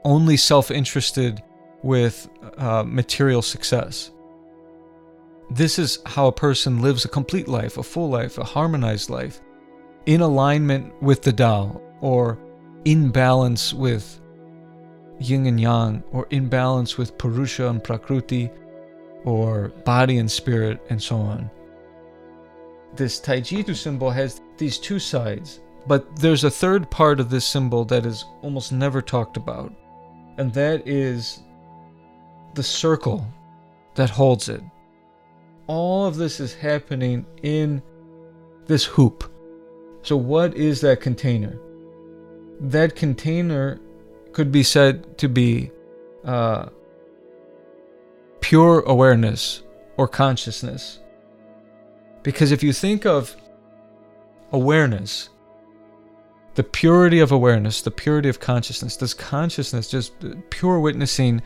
[0.05, 1.42] only self interested
[1.83, 4.11] with uh, material success.
[5.51, 9.40] This is how a person lives a complete life, a full life, a harmonized life,
[10.06, 12.38] in alignment with the Tao, or
[12.84, 14.20] in balance with
[15.20, 18.50] yin and yang, or in balance with Purusha and Prakruti,
[19.24, 21.50] or body and spirit, and so on.
[22.94, 27.84] This Taijitu symbol has these two sides, but there's a third part of this symbol
[27.86, 29.72] that is almost never talked about
[30.38, 31.40] and that is
[32.54, 33.26] the circle
[33.94, 34.62] that holds it.
[35.66, 37.82] All of this is happening in
[38.66, 39.32] this hoop.
[40.02, 41.58] So, what is that container?
[42.60, 43.80] That container
[44.32, 45.70] could be said to be
[46.24, 46.68] uh,
[48.40, 49.62] pure awareness
[49.96, 51.00] or consciousness.
[52.22, 53.36] Because if you think of
[54.52, 55.30] awareness
[56.54, 58.96] the purity of awareness, the purity of consciousness.
[58.96, 60.12] Does consciousness, just
[60.50, 61.42] pure witnessing,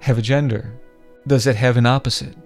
[0.00, 0.72] have a gender?
[1.26, 2.36] Does it have an opposite?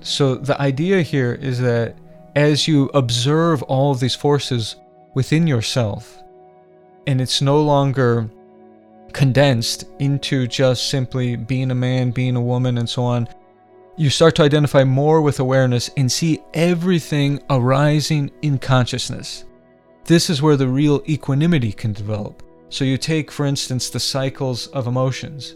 [0.00, 1.96] So the idea here is that
[2.34, 4.76] as you observe all of these forces
[5.14, 6.22] within yourself,
[7.06, 8.28] and it's no longer
[9.12, 13.28] condensed into just simply being a man, being a woman, and so on,
[13.96, 19.44] you start to identify more with awareness and see everything arising in consciousness.
[20.04, 22.42] This is where the real equanimity can develop.
[22.68, 25.54] So you take, for instance, the cycles of emotions.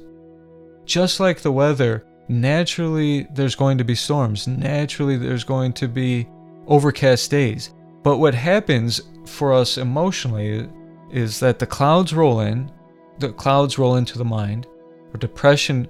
[0.84, 6.28] Just like the weather, naturally there's going to be storms, naturally there's going to be
[6.68, 7.74] overcast days.
[8.02, 10.68] But what happens for us emotionally
[11.10, 12.70] is that the clouds roll in,
[13.18, 14.66] the clouds roll into the mind,
[15.12, 15.88] or depression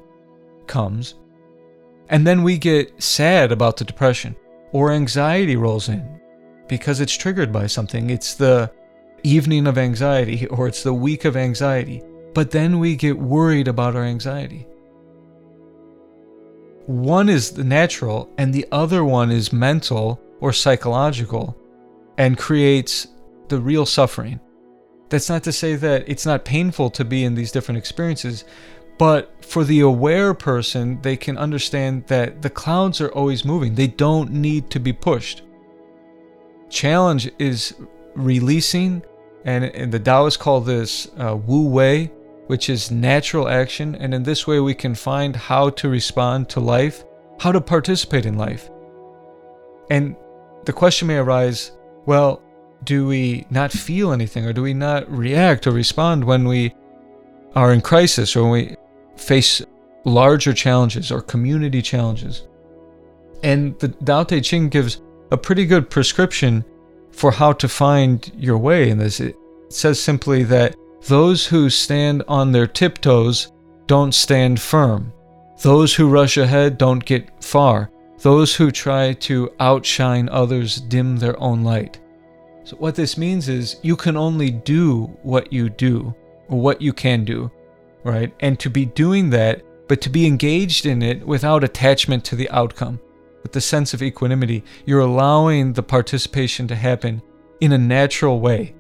[0.67, 1.17] comes,
[2.09, 4.35] and then we get sad about the depression,
[4.73, 6.21] or anxiety rolls in,
[6.69, 8.11] because it's triggered by something.
[8.11, 8.73] It's the
[9.23, 12.03] evening of anxiety or it's the week of anxiety.
[12.35, 14.67] But then we get worried about our anxiety.
[16.87, 21.57] One is the natural, and the other one is mental or psychological
[22.17, 23.09] and creates
[23.49, 24.41] the real suffering.
[25.09, 28.45] That's not to say that it's not painful to be in these different experiences,
[28.99, 33.75] but for the aware person, they can understand that the clouds are always moving.
[33.75, 35.43] They don't need to be pushed
[36.69, 37.75] challenge is
[38.15, 39.03] releasing,
[39.45, 42.07] and, and the Taoists call this uh, Wu Wei,
[42.47, 43.95] which is natural action.
[43.95, 47.05] And in this way, we can find how to respond to life,
[47.41, 48.71] how to participate in life.
[49.91, 50.17] And
[50.69, 51.73] the question may arise
[52.05, 52.43] well,
[52.85, 56.75] do we not feel anything, or do we not react or respond when we
[57.55, 58.77] are in crisis or when we
[59.17, 59.63] face
[60.05, 62.47] larger challenges or community challenges?
[63.43, 65.01] And the Tao Te Ching gives
[65.31, 66.63] a pretty good prescription
[67.13, 69.21] for how to find your way in this.
[69.21, 69.37] It
[69.71, 73.53] says simply that those who stand on their tiptoes
[73.87, 75.15] don't stand firm.
[75.63, 77.91] Those who rush ahead don't get far.
[78.21, 81.99] Those who try to outshine others dim their own light.
[82.65, 86.15] So, what this means is you can only do what you do,
[86.49, 87.51] or what you can do,
[88.05, 88.33] right?
[88.41, 92.51] And to be doing that, but to be engaged in it without attachment to the
[92.51, 93.01] outcome
[93.43, 97.23] with the sense of equanimity, you're allowing the participation to happen
[97.61, 98.75] in a natural way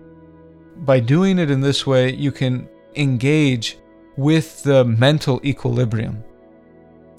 [0.84, 3.78] by doing it in this way, you can engage
[4.16, 6.22] with the mental equilibrium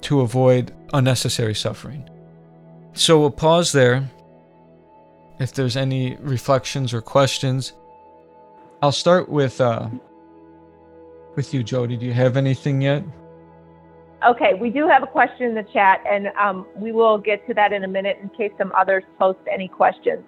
[0.02, 2.08] to avoid unnecessary suffering.
[2.92, 4.10] So we'll pause there.
[5.38, 7.72] If there's any reflections or questions,
[8.82, 9.88] I'll start with uh,
[11.36, 11.96] with you, Jody.
[11.96, 13.02] Do you have anything yet?
[14.26, 17.54] Okay, we do have a question in the chat, and um, we will get to
[17.54, 20.22] that in a minute in case some others post any questions.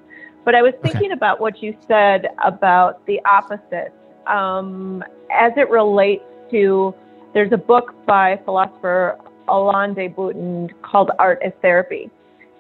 [0.45, 1.13] But I was thinking okay.
[1.13, 3.95] about what you said about the opposites
[4.27, 6.95] um, as it relates to.
[7.35, 9.19] There's a book by philosopher
[9.53, 12.11] Alain de Botton called Art as Therapy.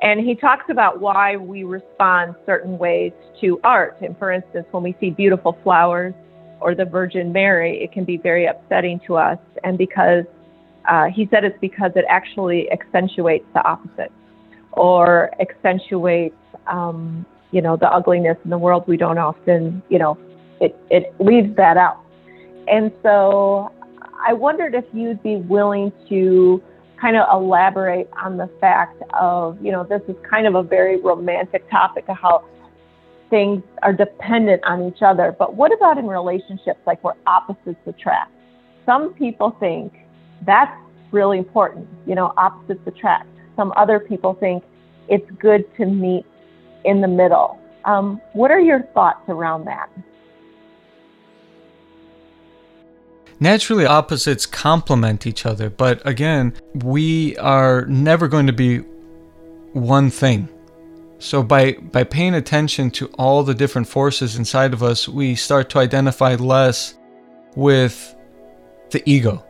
[0.02, 3.96] And he talks about why we respond certain ways to art.
[4.00, 6.12] And for instance, when we see beautiful flowers
[6.60, 9.38] or the Virgin Mary, it can be very upsetting to us.
[9.62, 10.24] And because
[10.88, 14.10] uh, he said it's because it actually accentuates the opposite
[14.72, 16.34] or accentuates,
[16.66, 18.84] um, you know, the ugliness in the world.
[18.88, 20.18] We don't often, you know,
[20.60, 22.00] it, it leaves that out.
[22.66, 23.72] And so
[24.26, 26.62] I wondered if you'd be willing to
[27.02, 31.00] kind of elaborate on the fact of, you know, this is kind of a very
[31.00, 32.44] romantic topic of how
[33.28, 35.34] things are dependent on each other.
[35.36, 38.30] But what about in relationships like where opposites attract?
[38.86, 39.92] Some people think
[40.46, 40.72] that's
[41.10, 43.26] really important, you know, opposites attract.
[43.56, 44.62] Some other people think
[45.08, 46.24] it's good to meet
[46.84, 47.58] in the middle.
[47.84, 49.90] Um, what are your thoughts around that?
[53.42, 58.82] Naturally opposites complement each other but again we are never going to be
[59.72, 60.48] one thing.
[61.18, 65.70] So by by paying attention to all the different forces inside of us we start
[65.70, 66.94] to identify less
[67.54, 68.14] with
[68.90, 69.44] the ego.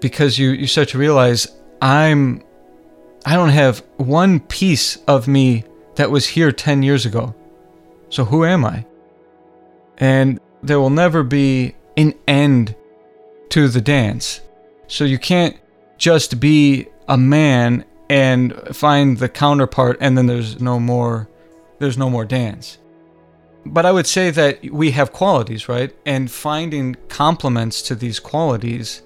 [0.00, 1.48] Because you you start to realize
[1.82, 2.42] i'm
[3.26, 5.64] i don't have one piece of me
[5.96, 7.34] that was here 10 years ago.
[8.08, 8.86] So who am i?
[9.98, 12.74] And there will never be an end
[13.50, 14.40] to the dance.
[14.86, 15.56] So you can't
[15.98, 21.28] just be a man and find the counterpart and then there's no more
[21.78, 22.78] there's no more dance.
[23.64, 25.94] But I would say that we have qualities, right?
[26.06, 29.02] And finding complements to these qualities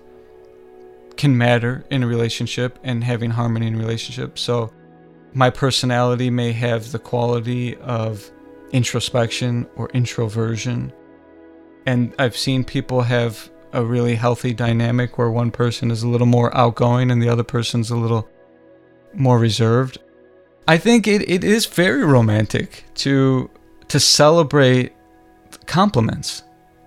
[1.17, 4.39] can matter in a relationship and having harmony in a relationship.
[4.39, 4.73] So
[5.33, 8.29] my personality may have the quality of
[8.73, 10.93] introspection or introversion
[11.87, 16.27] and I've seen people have a really healthy dynamic where one person is a little
[16.27, 18.29] more outgoing and the other person's a little
[19.13, 19.99] more reserved.
[20.67, 23.51] I think it, it is very romantic to
[23.89, 24.93] to celebrate
[25.67, 26.43] complements,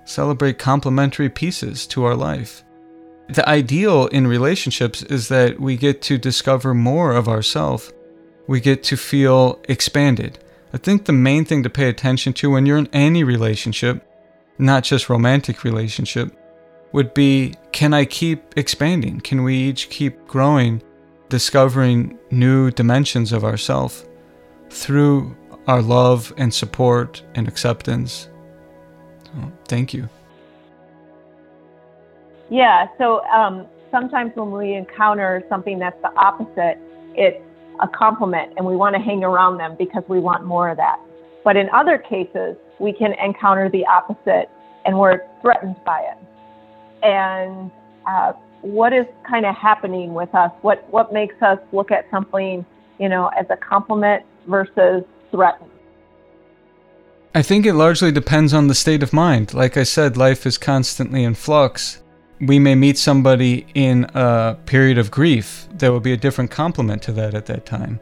[0.05, 2.63] celebrate complementary pieces to our life.
[3.29, 7.93] The ideal in relationships is that we get to discover more of ourselves.
[8.47, 10.39] We get to feel expanded.
[10.73, 14.06] I think the main thing to pay attention to when you're in any relationship
[14.57, 16.31] not just romantic relationship,
[16.91, 19.19] would be can I keep expanding?
[19.19, 20.81] Can we each keep growing,
[21.29, 24.05] discovering new dimensions of ourself
[24.69, 25.35] through
[25.67, 28.29] our love and support and acceptance?
[29.25, 30.09] So, thank you.
[32.49, 36.79] Yeah, so um, sometimes when we encounter something that's the opposite,
[37.15, 37.43] it's
[37.81, 40.99] a complement and we want to hang around them because we want more of that.
[41.47, 44.49] But in other cases, we can encounter the opposite
[44.83, 46.17] and we're threatened by it.
[47.03, 47.71] And
[48.05, 48.33] uh,
[48.63, 50.51] what is kind of happening with us?
[50.61, 52.65] What what makes us look at something,
[52.99, 55.71] you know, as a complement versus threatened?
[57.33, 59.53] I think it largely depends on the state of mind.
[59.53, 62.01] Like I said, life is constantly in flux.
[62.41, 65.69] We may meet somebody in a period of grief.
[65.71, 68.01] There will be a different complement to that at that time.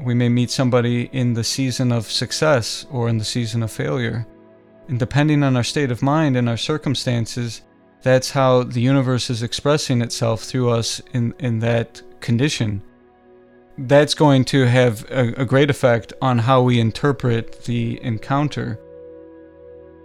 [0.00, 4.26] We may meet somebody in the season of success or in the season of failure.
[4.88, 7.62] And depending on our state of mind and our circumstances,
[8.02, 12.82] that's how the universe is expressing itself through us in, in that condition.
[13.76, 18.80] That's going to have a, a great effect on how we interpret the encounter.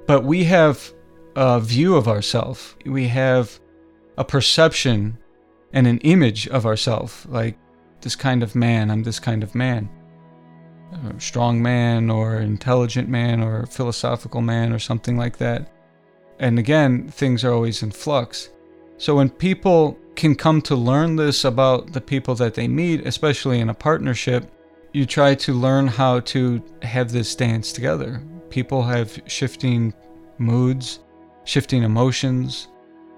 [0.08, 0.94] But we have
[1.36, 2.78] a view of ourself.
[2.86, 3.60] We have
[4.18, 5.18] a perception
[5.74, 7.58] and an image of ourself, like
[8.06, 9.90] this kind of man, I'm this kind of man
[11.18, 15.72] strong man or intelligent man or philosophical man or something like that.
[16.40, 18.50] And again, things are always in flux.
[18.98, 23.60] So when people can come to learn this about the people that they meet, especially
[23.60, 24.52] in a partnership,
[24.94, 28.22] you try to learn how to have this dance together.
[28.50, 29.94] People have shifting
[30.38, 31.00] moods,
[31.44, 32.70] shifting emotions,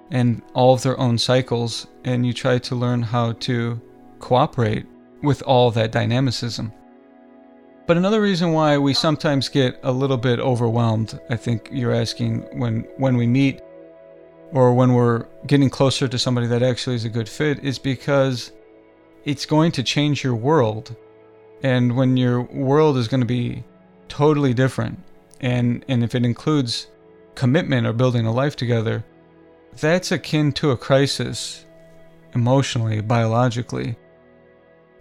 [0.10, 3.80] and all of their own cycles, and you try to learn how to
[4.20, 4.86] cooperate
[5.22, 6.72] with all that dynamicism.
[7.86, 12.42] But another reason why we sometimes get a little bit overwhelmed, I think you're asking
[12.60, 13.62] when when we meet
[14.52, 18.52] or when we're getting closer to somebody that actually is a good fit is because
[19.26, 20.96] it's going to change your world.
[21.64, 23.64] And when your world is going to be
[24.10, 25.00] totally different
[25.40, 26.88] and and if it includes
[27.36, 29.06] commitment or building a life together,
[29.80, 31.66] that's akin to a crisis
[32.34, 33.96] emotionally, biologically.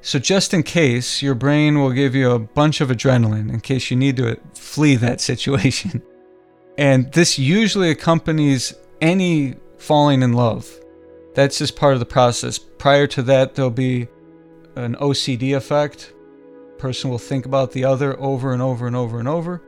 [0.06, 3.90] So, just in case, your brain will give you a bunch of adrenaline in case
[3.90, 6.00] you need to flee that situation.
[6.78, 10.68] And this usually accompanies any falling in love.
[11.34, 12.58] That's just part of the process.
[12.58, 14.08] Prior to that, there'll be
[14.74, 16.12] an OCD effect.
[16.76, 19.62] Person will think about the other over and over and over and over.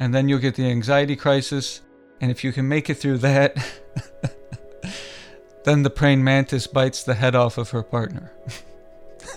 [0.00, 1.80] And then you'll get the anxiety crisis.
[2.20, 3.56] And if you can make it through that,
[5.64, 8.32] then the praying mantis bites the head off of her partner.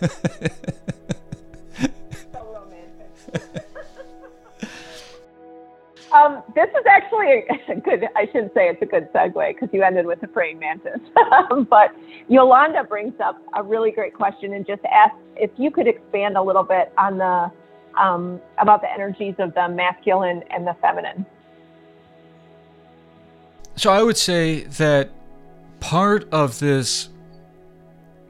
[6.14, 9.84] um, this is actually a good, I should say it's a good segue because you
[9.84, 11.00] ended with the praying mantis.
[11.70, 11.96] but
[12.28, 16.42] Yolanda brings up a really great question and just asked if you could expand a
[16.42, 17.52] little bit on the,
[18.00, 21.26] um, about the energies of the masculine and the feminine.
[23.76, 25.10] So I would say that
[25.80, 27.10] part of this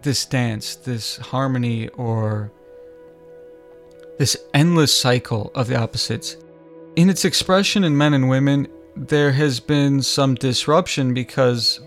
[0.04, 2.52] this dance, this harmony, or
[4.18, 6.38] this endless cycle of the opposites.
[6.96, 11.80] In its expression in men and women, there has been some disruption because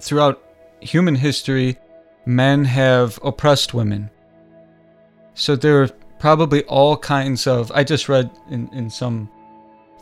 [0.00, 0.42] throughout
[0.80, 1.76] human history,
[2.24, 4.10] men have oppressed women.
[5.34, 5.88] So there are
[6.18, 7.70] probably all kinds of.
[7.72, 9.30] I just read in, in some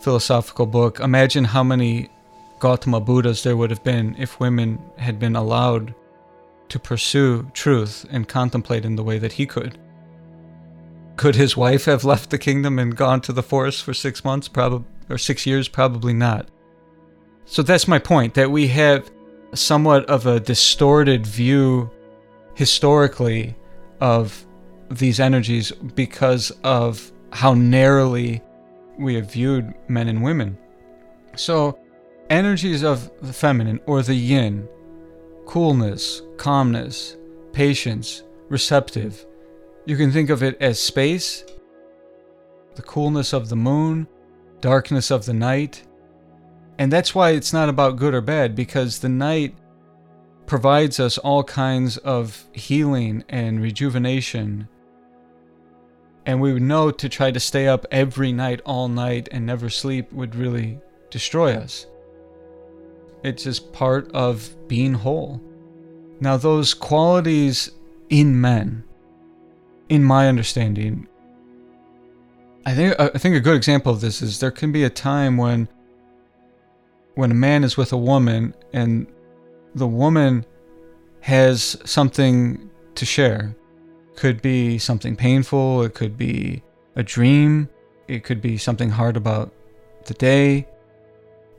[0.01, 2.09] philosophical book imagine how many
[2.61, 5.95] Gautama Buddhas there would have been if women had been allowed
[6.69, 9.79] to pursue truth and contemplate in the way that he could.
[11.17, 14.47] Could his wife have left the kingdom and gone to the forest for six months,
[14.47, 15.67] probably, or six years?
[15.69, 16.49] Probably not.
[17.45, 19.11] So that's my point that we have
[19.55, 21.91] somewhat of a distorted view
[22.55, 23.57] historically
[24.01, 24.47] of
[24.91, 28.43] these energies because of how narrowly
[28.99, 30.59] we have viewed men and women.
[31.37, 31.79] So,
[32.31, 34.69] energies of the feminine or the yin
[35.49, 37.17] coolness, calmness,
[37.55, 39.25] patience, receptive.
[39.87, 41.43] You can think of it as space,
[42.75, 44.07] the coolness of the moon,
[44.61, 45.83] darkness of the night.
[46.79, 49.55] And that's why it's not about good or bad, because the night
[50.45, 54.69] provides us all kinds of healing and rejuvenation.
[56.27, 59.71] And we would know to try to stay up every night, all night, and never
[59.71, 60.79] sleep would really
[61.09, 61.87] destroy us.
[63.23, 65.41] It's just part of being whole.
[66.21, 67.71] Now, those qualities
[68.09, 68.85] in men,
[69.89, 71.09] in my understanding,
[72.67, 75.39] I think I think a good example of this is there can be a time
[75.39, 75.69] when
[77.15, 79.07] when a man is with a woman and
[79.75, 80.45] the woman
[81.21, 83.57] has something to share.
[84.17, 86.63] Could be something painful, it could be
[86.95, 87.69] a dream,
[88.07, 89.53] it could be something hard about
[90.05, 90.67] the day.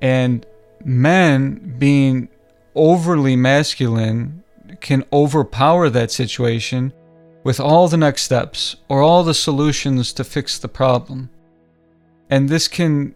[0.01, 0.45] And
[0.86, 2.30] men being
[2.76, 4.44] overly masculine
[4.80, 6.94] can overpower that situation
[7.44, 11.30] with all the next steps or all the solutions to fix the problem.
[12.30, 13.16] And this can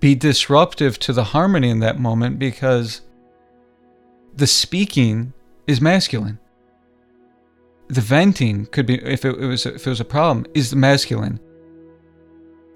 [0.00, 3.02] be disruptive to the harmony in that moment because
[4.34, 5.32] the speaking
[5.66, 6.38] is masculine.
[7.88, 11.38] The venting could be, if it, was, if it was a problem, is masculine.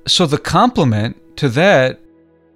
[0.06, 2.00] So the complement to that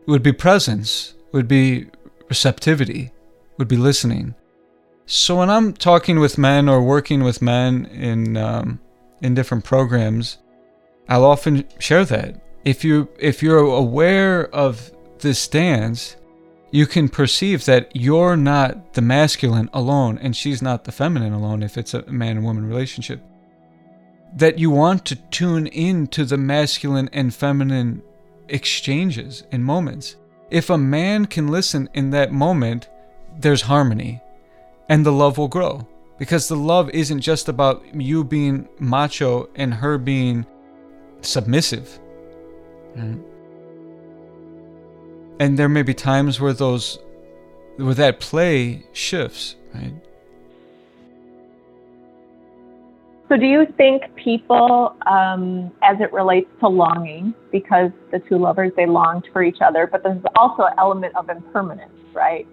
[0.07, 1.87] would be presence would be
[2.29, 3.13] receptivity,
[3.59, 4.35] would be listening.
[5.07, 8.81] So when I'm talking with men or working with men in um,
[9.21, 10.39] in different programs,
[11.09, 12.41] I'll often share that.
[12.65, 16.17] If you if you're aware of this dance,
[16.71, 21.63] you can perceive that you're not the masculine alone and she's not the feminine alone
[21.63, 23.21] if it's a man and woman relationship.
[24.35, 28.03] That you want to tune in to the masculine and feminine
[28.49, 30.17] exchanges and moments
[30.53, 32.89] if a man can listen in that moment,
[33.39, 34.21] there's harmony
[34.89, 35.89] and the love will grow.
[36.19, 40.45] Because the love isn't just about you being macho and her being
[41.23, 41.99] submissive.
[42.95, 43.23] Mm-hmm.
[45.41, 46.99] And there may be times where those
[47.77, 49.95] where that play shifts, right?
[53.33, 58.73] So, do you think people, um, as it relates to longing, because the two lovers
[58.77, 62.47] they longed for each other, but there's also an element of impermanence, right?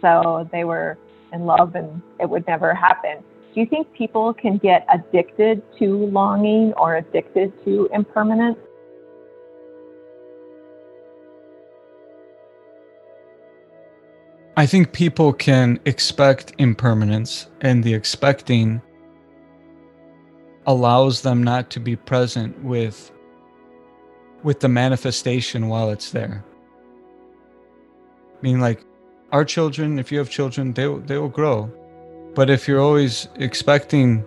[0.00, 0.96] So they were
[1.34, 3.18] in love and it would never happen.
[3.54, 8.56] do you think people can get addicted to longing or addicted to impermanence?
[14.56, 18.80] I think people can expect impermanence, and the expecting
[20.66, 23.10] allows them not to be present with
[24.42, 26.44] with the manifestation while it's there.
[28.36, 28.84] I mean, like
[29.32, 31.70] our children, if you have children, they they will grow,
[32.34, 34.24] but if you're always expecting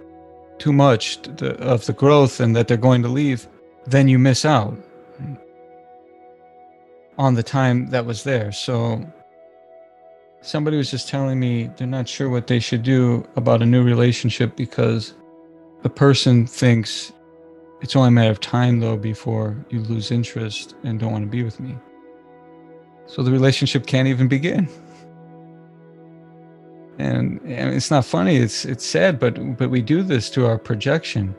[0.57, 3.47] too much of the growth and that they're going to leave,
[3.85, 4.75] then you miss out
[7.17, 8.51] on the time that was there.
[8.51, 9.05] So
[10.41, 13.83] somebody was just telling me they're not sure what they should do about a new
[13.83, 15.13] relationship because
[15.83, 17.13] the person thinks
[17.81, 21.29] it's only a matter of time though before you lose interest and don't want to
[21.29, 21.77] be with me.
[23.05, 24.67] So the relationship can't even begin.
[26.99, 30.57] And, and it's not funny, it's it's sad, but but we do this to our
[30.57, 31.35] projection.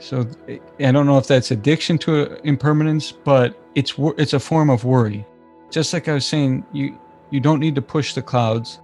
[0.00, 4.84] So I don't know if that's addiction to impermanence, but it's it's a form of
[4.84, 5.24] worry.
[5.70, 6.98] Just like I was saying, you
[7.30, 8.80] you don't need to push the clouds.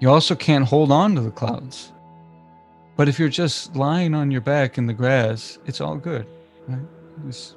[0.00, 1.92] You also can't hold on to the clouds.
[2.96, 6.26] But if you're just lying on your back in the grass, it's all good,
[6.66, 6.80] right?
[7.22, 7.56] You just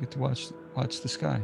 [0.00, 1.40] get to watch watch the sky.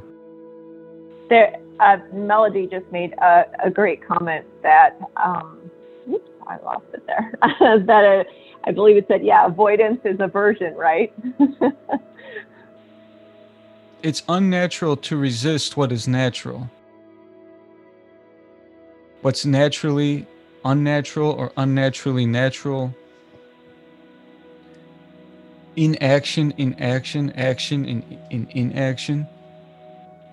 [1.29, 4.99] There, uh, Melody just made a, a great comment that.
[5.17, 5.71] Um,
[6.11, 7.35] oops, I lost it there.
[7.87, 8.25] that uh,
[8.65, 11.13] I believe it said, yeah, avoidance is aversion, right?
[14.03, 16.71] it's unnatural to resist what is natural.
[19.23, 20.27] What's naturally
[20.65, 22.95] unnatural or unnaturally natural
[25.77, 29.27] inaction, inaction, action, action, in, in inaction.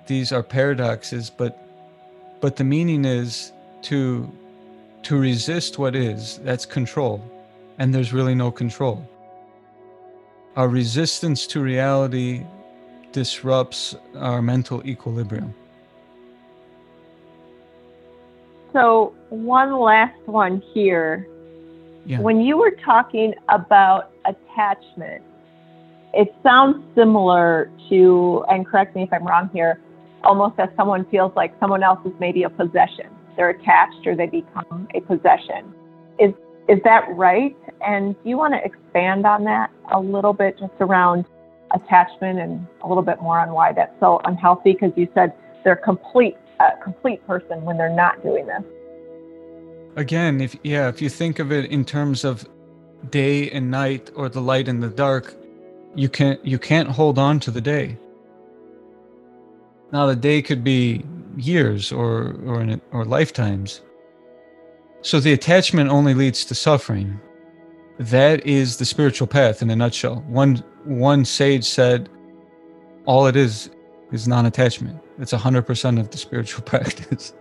[0.07, 1.57] These are paradoxes, but
[2.39, 3.51] but the meaning is
[3.83, 4.31] to
[5.03, 6.39] to resist what is.
[6.39, 7.23] That's control,
[7.77, 9.07] and there's really no control.
[10.55, 12.43] Our resistance to reality
[13.11, 15.53] disrupts our mental equilibrium.
[18.73, 21.27] So, one last one here.
[22.05, 22.19] Yeah.
[22.21, 25.23] When you were talking about attachment,
[26.13, 29.79] it sounds similar to, and correct me if I'm wrong here,
[30.23, 33.07] almost as someone feels like someone else is maybe a possession.
[33.35, 35.73] They're attached or they become a possession.
[36.19, 36.33] Is
[36.67, 37.55] is that right?
[37.85, 41.25] And do you want to expand on that a little bit, just around
[41.73, 44.73] attachment and a little bit more on why that's so unhealthy?
[44.73, 48.63] Because you said they're complete, a complete person when they're not doing this.
[49.95, 52.47] Again, if yeah, if you think of it in terms of
[53.09, 55.35] day and night or the light and the dark,
[55.95, 57.97] you can't you can't hold on to the day.
[59.91, 61.03] Now the day could be
[61.37, 63.81] years or or in, or lifetimes.
[65.01, 67.19] So the attachment only leads to suffering.
[67.99, 70.23] That is the spiritual path in a nutshell.
[70.27, 72.09] One one sage said,
[73.05, 73.69] all it is
[74.11, 74.99] is non-attachment.
[75.19, 77.33] It's hundred percent of the spiritual practice.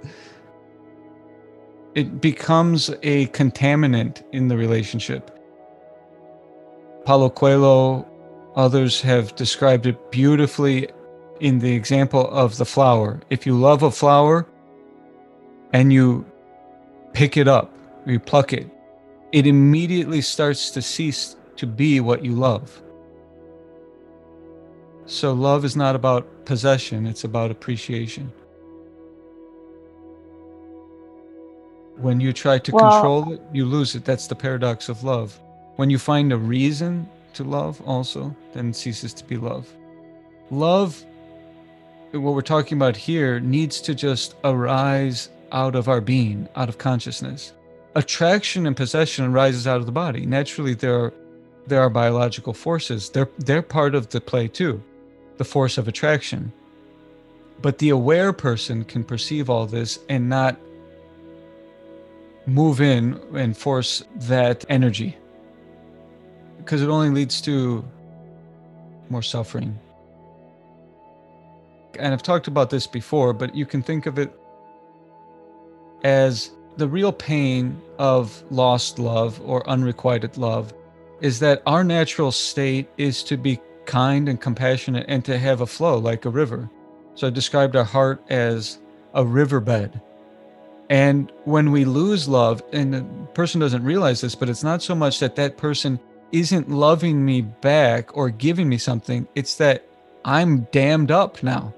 [1.95, 5.36] it becomes a contaminant in the relationship.
[7.07, 8.05] Paulo Coelho
[8.57, 10.89] Others have described it beautifully
[11.41, 13.21] in the example of the flower.
[13.29, 14.47] If you love a flower
[15.75, 16.25] and you
[17.13, 17.71] pick it up,
[18.07, 18.69] you pluck it,
[19.33, 22.83] it immediately starts to cease to be what you love.
[25.05, 28.33] So, love is not about possession, it's about appreciation.
[31.99, 34.05] When you try to well, control it, you lose it.
[34.05, 35.39] That's the paradox of love.
[35.77, 39.71] When you find a reason to love also, then ceases to be love.
[40.51, 41.05] Love,
[42.13, 46.79] what we're talking about here, needs to just arise out of our being, out of
[46.79, 47.53] consciousness.
[47.95, 50.25] Attraction and possession arises out of the body.
[50.25, 51.15] Naturally, there are
[51.67, 53.11] there are biological forces.
[53.11, 54.83] They're they're part of the play too,
[55.37, 56.53] the force of attraction.
[57.61, 60.59] But the aware person can perceive all this and not
[62.47, 65.17] move in and force that energy
[66.67, 67.85] because it only leads to
[69.09, 69.79] more suffering.
[71.97, 74.37] And I've talked about this before, but you can think of it
[76.03, 80.75] as the real pain of lost love or unrequited love
[81.21, 85.67] is that our natural state is to be kind and compassionate and to have a
[85.67, 86.69] flow like a river.
[87.15, 88.81] So I described our heart as
[89.15, 90.01] a riverbed.
[90.91, 93.03] And when we lose love, and the
[93.35, 96.01] person doesn't realize this, but it's not so much that that person
[96.33, 99.27] isn't loving me back or giving me something.
[99.35, 99.87] It's that
[100.25, 101.75] I'm dammed up now.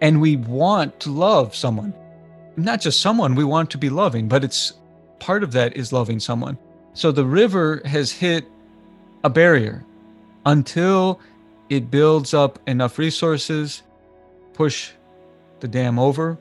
[0.00, 1.94] And we want to love someone.
[2.56, 4.74] Not just someone, we want to be loving, but it's
[5.18, 6.58] part of that is loving someone.
[6.92, 8.46] So the river has hit
[9.24, 9.84] a barrier
[10.44, 11.20] until
[11.68, 13.82] it builds up enough resources,
[14.52, 14.92] push
[15.60, 16.38] the dam over,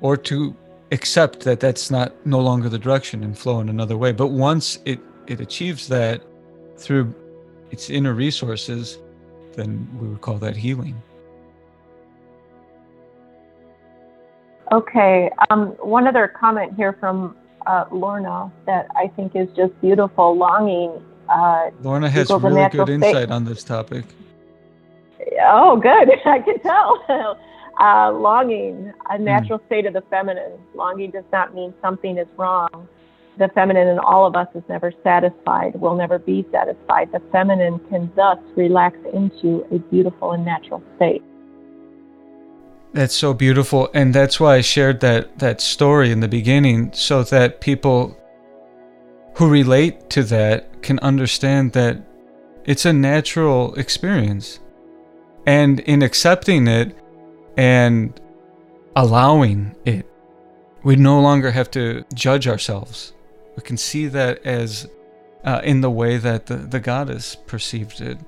[0.00, 0.54] or to
[0.92, 4.12] accept that that's not no longer the direction and flow in another way.
[4.12, 5.00] But once it,
[5.30, 6.22] it achieves that
[6.76, 7.14] through
[7.70, 8.98] its inner resources,
[9.54, 11.00] then we would call that healing.
[14.72, 15.30] Okay.
[15.50, 20.36] Um, one other comment here from uh, Lorna that I think is just beautiful.
[20.36, 21.02] Longing.
[21.28, 24.04] Uh, Lorna has really good insight on this topic.
[25.42, 26.10] Oh, good.
[26.24, 27.04] I can tell.
[27.80, 29.24] uh, longing, a hmm.
[29.24, 29.66] natural mm.
[29.66, 30.52] state of the feminine.
[30.74, 32.88] Longing does not mean something is wrong.
[33.38, 37.10] The feminine in all of us is never satisfied, will never be satisfied.
[37.12, 41.22] The feminine can thus relax into a beautiful and natural state.
[42.92, 43.88] That's so beautiful.
[43.94, 48.16] And that's why I shared that, that story in the beginning so that people
[49.34, 52.02] who relate to that can understand that
[52.64, 54.58] it's a natural experience.
[55.46, 56.96] And in accepting it
[57.56, 58.20] and
[58.96, 60.06] allowing it,
[60.82, 63.12] we no longer have to judge ourselves.
[63.56, 64.88] We can see that as
[65.44, 68.18] uh, in the way that the, the goddess perceived it.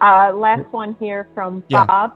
[0.00, 1.84] Uh, last one here from yeah.
[1.84, 2.14] Bob.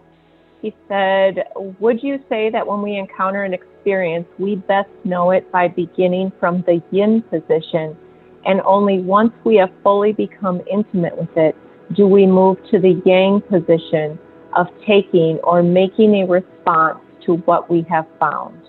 [0.62, 1.44] He said,
[1.78, 6.32] Would you say that when we encounter an experience, we best know it by beginning
[6.40, 7.96] from the yin position,
[8.44, 11.54] and only once we have fully become intimate with it
[11.94, 14.18] do we move to the yang position
[14.56, 18.60] of taking or making a response to what we have found?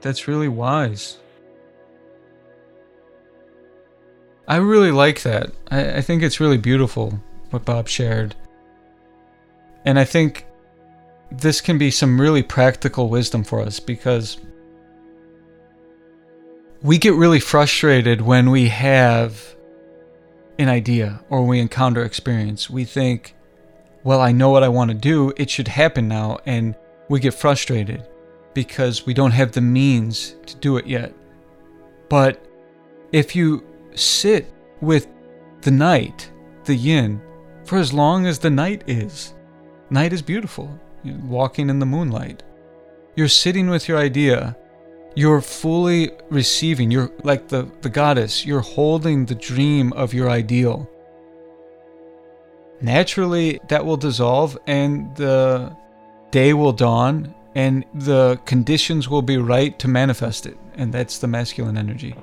[0.00, 1.18] That's really wise.
[4.46, 5.52] I really like that.
[5.70, 8.34] I, I think it's really beautiful what Bob shared.
[9.84, 10.46] And I think
[11.30, 14.38] this can be some really practical wisdom for us because
[16.82, 19.54] we get really frustrated when we have
[20.58, 22.68] an idea or we encounter experience.
[22.68, 23.34] We think,
[24.02, 26.38] well, I know what I want to do, it should happen now.
[26.46, 26.74] And
[27.08, 28.06] we get frustrated
[28.54, 31.14] because we don't have the means to do it yet.
[32.08, 32.44] But
[33.12, 35.06] if you sit with
[35.62, 36.30] the night,
[36.64, 37.20] the yin,
[37.64, 39.34] for as long as the night is.
[39.90, 42.42] Night is beautiful, You're walking in the moonlight.
[43.16, 44.56] You're sitting with your idea.
[45.14, 46.90] You're fully receiving.
[46.90, 48.46] You're like the, the goddess.
[48.46, 50.88] You're holding the dream of your ideal.
[52.80, 55.76] Naturally, that will dissolve and the
[56.30, 60.56] day will dawn and the conditions will be right to manifest it.
[60.74, 62.14] And that's the masculine energy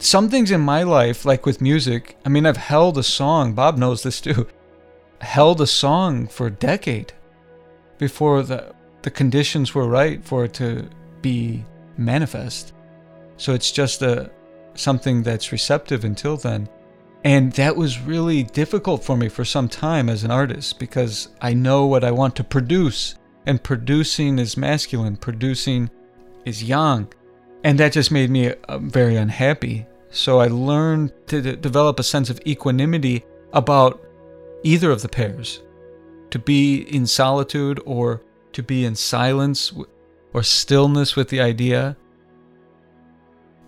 [0.00, 3.76] some things in my life, like with music, I mean, I've held a song, Bob
[3.76, 4.48] knows this too,
[5.20, 7.12] held a song for a decade
[7.98, 10.88] before the, the conditions were right for it to
[11.20, 11.64] be
[11.98, 12.72] manifest.
[13.36, 14.30] So it's just a,
[14.74, 16.68] something that's receptive until then.
[17.24, 21.52] And that was really difficult for me for some time as an artist because I
[21.52, 23.14] know what I want to produce.
[23.46, 25.90] And producing is masculine, producing
[26.44, 27.08] is yang.
[27.62, 29.86] And that just made me uh, very unhappy.
[30.10, 34.02] So I learned to d- develop a sense of equanimity about
[34.62, 35.62] either of the pairs
[36.30, 39.72] to be in solitude or to be in silence
[40.32, 41.96] or stillness with the idea,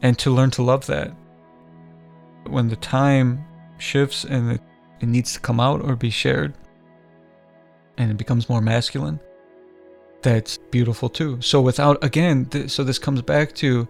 [0.01, 1.13] and to learn to love that.
[2.47, 3.45] When the time
[3.79, 4.61] shifts and it,
[5.01, 6.55] it needs to come out or be shared,
[7.97, 9.21] and it becomes more masculine,
[10.23, 11.41] that's beautiful too.
[11.41, 13.89] So, without, again, th- so this comes back to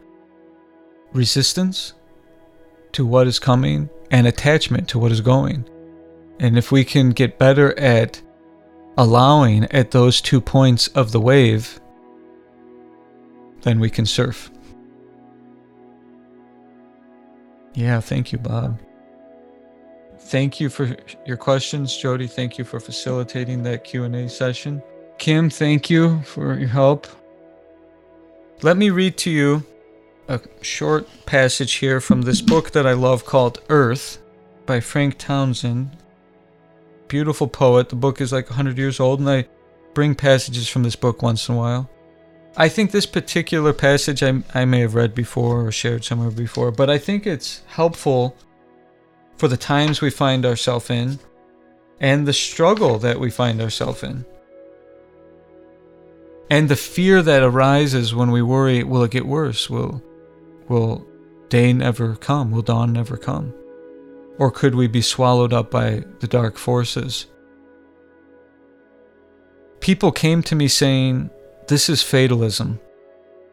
[1.13, 1.93] resistance
[2.93, 5.69] to what is coming and attachment to what is going.
[6.41, 8.21] And if we can get better at
[8.97, 11.81] allowing at those two points of the wave,
[13.63, 14.51] then we can surf.
[17.75, 18.79] Yeah, thank you, Bob.
[20.19, 20.97] Thank you for
[21.27, 22.27] your questions, Jody.
[22.27, 24.83] Thank you for facilitating that Q&A session.
[25.19, 27.07] Kim, thank you for your help.
[28.63, 29.65] Let me read to you
[30.29, 34.19] a short passage here from this book that I love called Earth
[34.67, 35.97] by Frank Townshend.
[37.09, 37.89] Beautiful poet.
[37.89, 39.49] The book is like 100 years old, and I
[39.95, 41.91] bring passages from this book once in a while.
[42.57, 46.71] I think this particular passage I, I may have read before or shared somewhere before,
[46.71, 48.37] but I think it's helpful
[49.37, 51.19] for the times we find ourselves in
[52.01, 54.27] and the struggle that we find ourselves in.
[56.51, 59.71] And the fear that arises when we worry, will it get worse?
[59.71, 60.03] Will
[60.69, 61.07] Will
[61.49, 62.51] day never come?
[62.51, 63.55] Will dawn never come?
[64.39, 67.27] Or could we be swallowed up by the dark forces?
[69.81, 71.31] People came to me saying,
[71.69, 72.81] this is fatalism,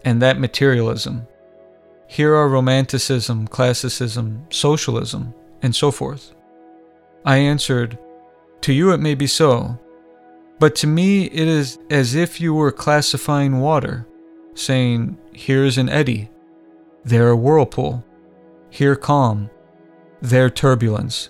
[0.04, 1.28] and that materialism.
[2.08, 6.34] Here are romanticism, classicism, socialism, and so forth.
[7.26, 8.00] I answered,
[8.62, 9.78] To you it may be so,
[10.58, 14.08] but to me it is as if you were classifying water,
[14.56, 16.30] saying, Here is an eddy,
[17.04, 18.04] there a whirlpool,
[18.70, 19.50] here calm,
[20.22, 21.30] there turbulence.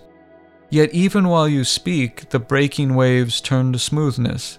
[0.70, 4.59] Yet even while you speak, the breaking waves turn to smoothness,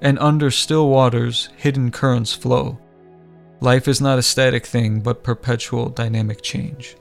[0.00, 2.78] and under still waters, hidden currents flow.
[3.60, 6.96] Life is not a static thing, but perpetual dynamic change.